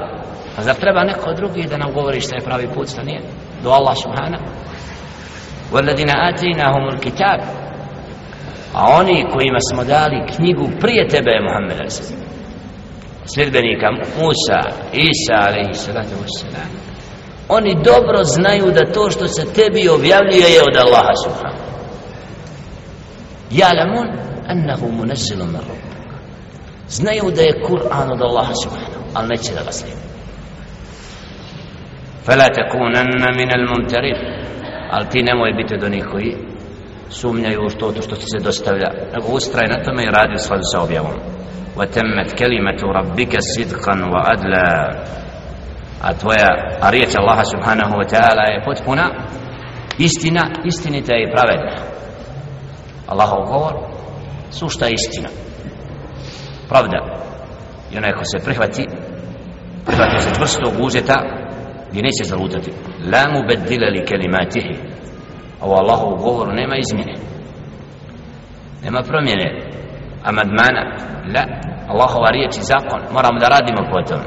a 0.57 0.63
zar 0.63 0.75
treba 0.75 1.05
neko 1.05 1.33
drugi 1.33 1.67
da 1.71 1.77
nam 1.77 1.93
govori 1.93 2.21
šta 2.21 2.37
je 2.37 2.43
pravi 2.45 2.69
put 2.75 2.89
šta 2.89 3.03
nije 3.03 3.21
do 3.63 3.71
Allah 3.71 3.97
subhana 4.03 4.39
والذين 5.73 6.11
آتيناهم 6.11 6.89
الكتاب 6.89 7.41
a 8.75 8.85
oni 8.99 9.27
kojima 9.33 9.59
smo 9.73 9.85
dali 9.85 10.27
knjigu 10.37 10.69
prije 10.81 11.09
tebe 11.09 11.31
Muhammed 11.41 12.20
sljedbenika 13.26 13.92
Musa 13.92 14.62
Isa 14.94 15.36
alaihi 15.48 15.74
salatu 15.74 16.16
wassalam. 16.22 16.70
Oni 17.50 17.76
dobro 17.84 18.24
znaju 18.24 18.72
da 18.72 18.92
to 18.94 19.10
što 19.10 19.28
se 19.28 19.54
tebi 19.54 19.90
objavljuje 19.90 20.48
je 20.54 20.62
od 20.62 20.78
Allaha 20.78 21.14
subhanahu. 21.24 21.72
Ja'lamun 23.52 24.08
annahu 24.48 24.92
munazzilun 24.92 25.48
min 25.48 25.62
rabbik. 25.62 26.12
Znaju 26.88 27.32
da 27.36 27.42
je 27.42 27.62
Kur'an 27.68 28.12
od 28.12 28.22
Allaha 28.22 28.54
subhanahu 28.64 29.04
al 29.14 29.28
neće 29.28 29.54
da 29.54 29.64
ga 29.64 29.72
slijedi 29.72 30.12
fala 32.26 32.48
takunanna 32.56 33.30
min 33.40 33.50
al 33.58 33.66
mumtarin 33.72 34.18
al 34.92 35.04
ti 35.12 35.24
nemoj 35.24 35.54
biti 35.54 35.76
od 35.76 35.84
onih 35.84 36.06
koji 36.12 36.38
sumnjaju 37.10 37.66
u 37.66 37.70
što 37.70 37.92
to 37.92 38.02
što 38.02 38.16
ti 38.16 38.26
se 38.26 38.44
dostavlja. 38.44 38.90
Nego 39.14 39.28
ustraj 39.28 39.68
na 39.68 39.84
tome 39.84 40.04
i 40.04 40.12
radi 40.12 40.34
u 40.36 40.44
skladu 40.44 40.64
sa 40.72 40.82
objavom. 40.82 41.14
وتمت 41.77 42.33
كلمة 42.39 42.81
ربك 42.83 43.37
صدقا 43.41 43.95
وعدلا 44.13 44.69
a 46.03 46.15
tvoja 46.15 46.49
a 46.81 46.91
riječ 46.91 47.15
Allaha 47.17 47.45
subhanahu 47.45 47.97
wa 47.97 48.05
ta'ala 48.05 48.43
je 48.53 48.63
potpuna 48.65 49.11
istina, 49.99 50.43
istinita 50.65 51.17
i 51.17 51.31
pravedna 51.35 51.77
Allahov 53.07 53.47
govor 53.47 53.75
sušta 54.51 54.89
istina 54.89 55.29
pravda 56.69 56.99
i 57.93 57.97
onaj 57.99 58.13
ko 58.13 58.25
se 58.25 58.45
prihvati 58.45 58.87
prihvati 59.87 60.21
se 60.21 60.35
čvrstog 60.35 60.73
uzeta 60.81 61.17
gdje 61.91 62.03
neće 62.03 62.25
zalutati 62.25 62.71
la 63.13 63.25
mu 63.33 63.47
bedila 63.49 63.89
li 63.89 64.05
kelimatihi 64.05 64.75
ovo 65.61 65.75
Allahov 65.75 66.17
govor 66.17 66.55
nema 66.55 66.77
izmjene 66.77 67.15
nema 68.85 69.03
promjene 69.03 69.77
amadmana 70.25 70.83
la 71.35 71.45
Allahova 71.89 72.31
riječ 72.31 72.57
i 72.57 72.63
zakon 72.63 73.01
moramo 73.13 73.39
da 73.39 73.49
radimo 73.49 73.83
po 73.93 74.03
tome 74.09 74.25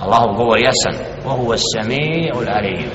Allahov 0.00 0.34
govor 0.36 0.58
jasan 0.58 1.08
وهو 1.24 1.52
السميع 1.52 2.32
العليم 2.42 2.90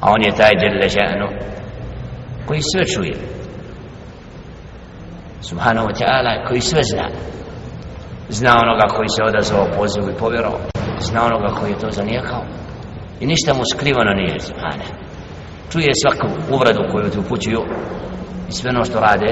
a 0.00 0.10
on 0.10 0.22
je 0.22 0.36
taj 0.36 0.50
djelle 0.60 0.88
žanu 0.88 1.28
koji 2.46 2.60
sve 2.62 2.86
čuje 2.86 3.14
subhanahu 5.40 5.86
wa 5.88 5.94
ta'ala 6.00 6.48
koji 6.48 6.60
sve 6.60 6.82
zna 6.82 7.08
zna 8.28 8.56
onoga 8.62 8.86
koji 8.96 9.08
se 9.08 9.22
odazvao 9.22 9.66
pozivu 9.78 10.10
i 10.10 10.18
povjerao 10.18 10.58
zna 10.98 11.24
onoga 11.24 11.54
koji 11.54 11.70
je 11.70 11.78
to 11.78 11.90
zanijekao 11.90 12.44
i 13.20 13.26
ništa 13.26 13.54
mu 13.54 13.62
skrivano 13.74 14.12
nije 14.14 14.40
subhana 14.40 14.84
čuje 15.72 15.90
svaku 16.02 16.26
uvredu 16.54 16.80
koju 16.92 17.10
ti 17.10 17.18
upućuju 17.18 17.62
i 18.48 18.52
sve 18.52 18.70
ono 18.70 18.84
što 18.84 19.00
rade 19.00 19.30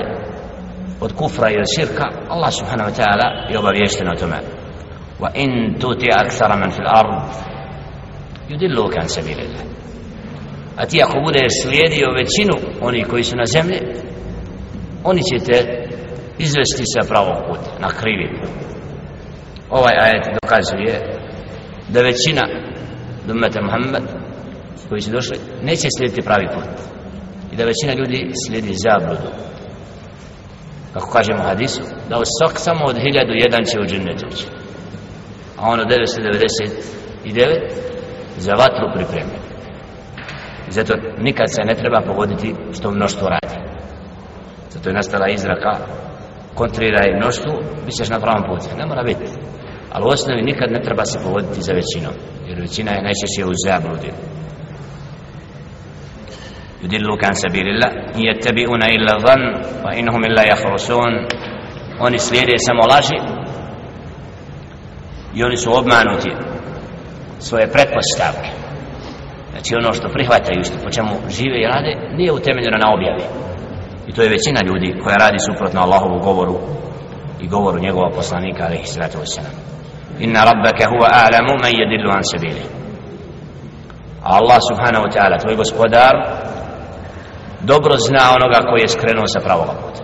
od 1.02 1.14
kufra 1.14 1.50
i 1.50 1.58
od 1.58 1.66
širka 1.76 2.06
Allah 2.30 2.54
subhanahu 2.54 2.90
wa 2.90 2.96
ta'ala 2.96 3.52
je 3.52 3.60
obavješten 3.60 4.08
o 4.08 4.16
tome 4.16 4.38
وإن 5.20 5.78
تطع 5.80 6.22
أكثر 6.22 6.56
من 6.56 6.70
في 6.70 6.80
الأرض 6.80 7.30
يدلوك 8.50 8.98
عن 8.98 9.08
سبيل 9.08 9.40
الله 9.40 9.64
a 10.78 10.86
ti 10.86 11.04
ako 11.04 11.20
budeš 11.20 11.52
slijedio 11.64 12.08
većinu 12.18 12.54
oni 12.82 13.04
koji 13.04 13.24
su 13.24 13.36
na 13.36 13.46
zemlji 13.46 13.80
oni 15.04 15.22
će 15.22 15.46
te 15.46 15.88
izvesti 16.38 16.84
sa 16.86 17.08
pravog 17.08 17.38
puta 17.48 17.72
na 17.80 17.90
krivi 17.90 18.30
ovaj 19.70 19.94
ajet 20.00 20.26
dokazuje 20.42 21.20
da 21.90 22.02
većina 22.02 22.42
dumeta 23.28 23.62
Muhammed 23.62 24.04
koji 24.90 25.02
su 25.02 25.12
došli 25.12 25.38
neće 25.64 25.88
slijediti 25.98 26.22
pravi 26.22 26.48
put 26.54 26.70
i 27.54 27.56
da 27.56 27.66
većina 27.66 27.94
ljudi 27.94 28.32
slijedi 28.46 28.74
zabludu 28.74 29.30
kako 31.00 31.12
kažemo 31.12 31.44
hadisu 31.44 31.82
da 32.10 32.20
u 32.20 32.24
svak 32.40 32.60
samo 32.60 32.86
od 32.86 32.98
hiljadu 32.98 33.34
jedan 33.34 33.64
će 33.66 33.80
u 33.80 33.86
džennet 33.86 34.24
ući? 34.32 34.46
A 35.58 35.70
ono 35.70 35.84
999 35.84 37.72
za 38.38 38.54
vatru 38.54 38.86
pripremljen 38.96 39.48
zato 40.70 40.94
nikad 41.18 41.48
se 41.50 41.62
ne 41.64 41.76
treba 41.76 42.02
pogoditi 42.02 42.56
što 42.74 42.92
mnoštvo 42.92 43.28
radi. 43.30 43.56
Zato 44.70 44.90
je 44.90 44.94
nastala 44.94 45.28
izraka 45.30 45.74
kontriraj 46.56 47.16
mnoštvu 47.16 47.54
bit 47.86 47.96
ćeš 47.98 48.10
na 48.10 48.20
pravom 48.20 48.44
putu. 48.50 48.78
Ne 48.78 48.86
mora 48.86 49.04
biti. 49.04 49.28
Ali 49.92 50.06
u 50.06 50.08
osnovi 50.08 50.42
nikad 50.42 50.72
ne 50.72 50.82
treba 50.82 51.06
se 51.06 51.20
pogoditi 51.24 51.62
za 51.62 51.74
većinom 51.74 52.14
jer 52.48 52.60
većina 52.60 52.92
je 52.92 53.04
najčešće 53.08 53.46
u 53.46 53.54
zabludi 53.66 54.12
يدلوك 56.83 57.25
عن 57.25 57.33
سبيل 57.33 57.66
الله 57.68 57.88
إن 58.16 58.23
يتبعون 58.31 58.83
إلا 58.83 59.12
ظن 59.18 59.42
وإنهم 59.85 60.25
إلا 60.25 60.42
يخرسون 60.53 61.12
oni 62.01 62.18
slijede 62.18 62.59
samo 62.59 62.83
laži 62.87 63.18
i 65.35 65.45
oni 65.45 65.57
su 65.57 65.79
obmanuti 65.79 66.31
svoje 67.38 67.66
pretpostavke 67.73 68.51
znači 69.51 69.75
ono 69.77 69.92
što 69.92 70.09
prihvataju 70.09 70.64
što 70.64 70.77
po 70.85 70.90
čemu 70.90 71.11
žive 71.31 71.59
i 71.61 71.66
rade 71.66 71.92
nije 72.16 72.33
utemeljeno 72.33 72.79
na 72.79 72.92
objavi 72.95 73.25
i 74.09 74.12
to 74.12 74.23
je 74.23 74.29
većina 74.29 74.61
ljudi 74.68 74.99
koja 75.05 75.16
radi 75.16 75.38
suprotno 75.38 75.81
Allahovu 75.81 76.18
govoru 76.18 76.59
i 77.40 77.49
govoru 77.49 77.79
njegova 77.81 78.11
poslanika 78.11 78.64
alaihi 78.64 78.87
sallatu 78.87 79.18
wasalam 79.18 79.55
inna 80.21 80.45
rabbaka 80.45 80.85
huwa 80.92 81.09
a'lamu 81.23 81.53
man 81.62 81.73
yadillu 81.81 82.11
an 82.16 82.25
sabili 82.25 82.62
Allah 84.23 84.59
subhanahu 84.71 85.05
wa 85.07 85.12
ta'ala 85.14 85.40
tvoj 85.42 85.57
gospodar 85.57 86.14
dobro 87.66 87.95
zna 88.09 88.25
onoga 88.37 88.59
koji 88.68 88.81
je 88.83 88.95
skrenuo 88.97 89.27
sa 89.27 89.40
pravog 89.40 89.66
puta 89.83 90.03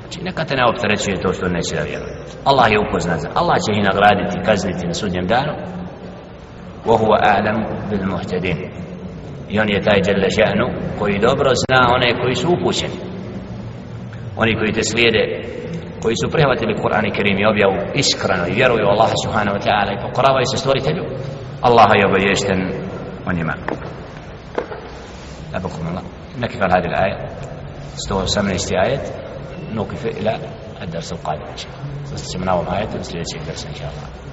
znači 0.00 0.18
neka 0.22 0.44
te 0.44 0.56
ne 0.56 0.64
opterećuje 0.70 1.22
to 1.22 1.32
što 1.32 1.48
neće 1.48 1.74
da 1.74 1.82
vjeruje 1.82 2.14
Allah 2.44 2.66
je 2.72 2.82
upoznat 2.86 3.20
Allah 3.34 3.56
će 3.64 3.70
ih 3.72 3.84
nagraditi 3.90 4.44
kazniti 4.48 4.86
na 4.86 4.94
sudnjem 4.94 5.26
danu 5.26 5.54
وهو 6.86 7.14
أعلم 7.14 7.58
بالمهتدين 7.90 8.58
i 9.48 9.60
on 9.60 9.68
je 9.68 9.80
taj 9.80 10.00
dželle 10.02 10.28
še'nu 10.38 10.66
koji 10.98 11.18
dobro 11.18 11.50
zna 11.64 11.80
one 11.94 12.22
koji 12.22 12.34
su 12.34 12.48
upućeni 12.56 12.98
oni 14.36 14.54
koji 14.58 14.72
te 14.72 14.82
slijede 14.82 15.24
koji 16.02 16.14
su 16.16 16.30
prihvatili 16.30 16.74
Kur'an 16.82 17.06
i 17.06 17.14
Kerim 17.16 17.38
i 17.38 17.46
objavu 17.46 17.76
iskreno 17.94 18.46
i 18.46 18.54
vjeruju 18.54 18.86
Allah 18.92 19.10
subhanahu 19.24 19.56
wa 19.56 19.62
ta'ala 19.66 19.90
i 19.92 20.02
pokoravaju 20.06 20.46
se 20.46 20.56
stvoritelju 20.56 21.04
Allah 21.60 21.88
je 21.98 22.06
obavješten 22.06 22.58
o 23.28 23.32
njima 23.32 23.54
أبقكم 25.56 25.86
الله 25.88 26.02
نكف 26.37 26.61
على 26.61 26.73
هذه 26.73 26.85
الآية. 26.85 27.25
118 28.11 28.75
آية. 28.85 29.01
نوقف 29.73 30.05
إلى 30.05 30.39
الدرس 30.81 31.11
القادم 31.11 31.45
إن 31.45 31.57
شاء 31.57 31.71
الله. 31.71 32.05
سنستمناهم 32.05 32.67
آية. 32.67 32.87
ونسلي 32.95 33.21
الدرس 33.41 33.65
إن 33.65 33.75
شاء 33.75 33.89
الله. 33.89 34.26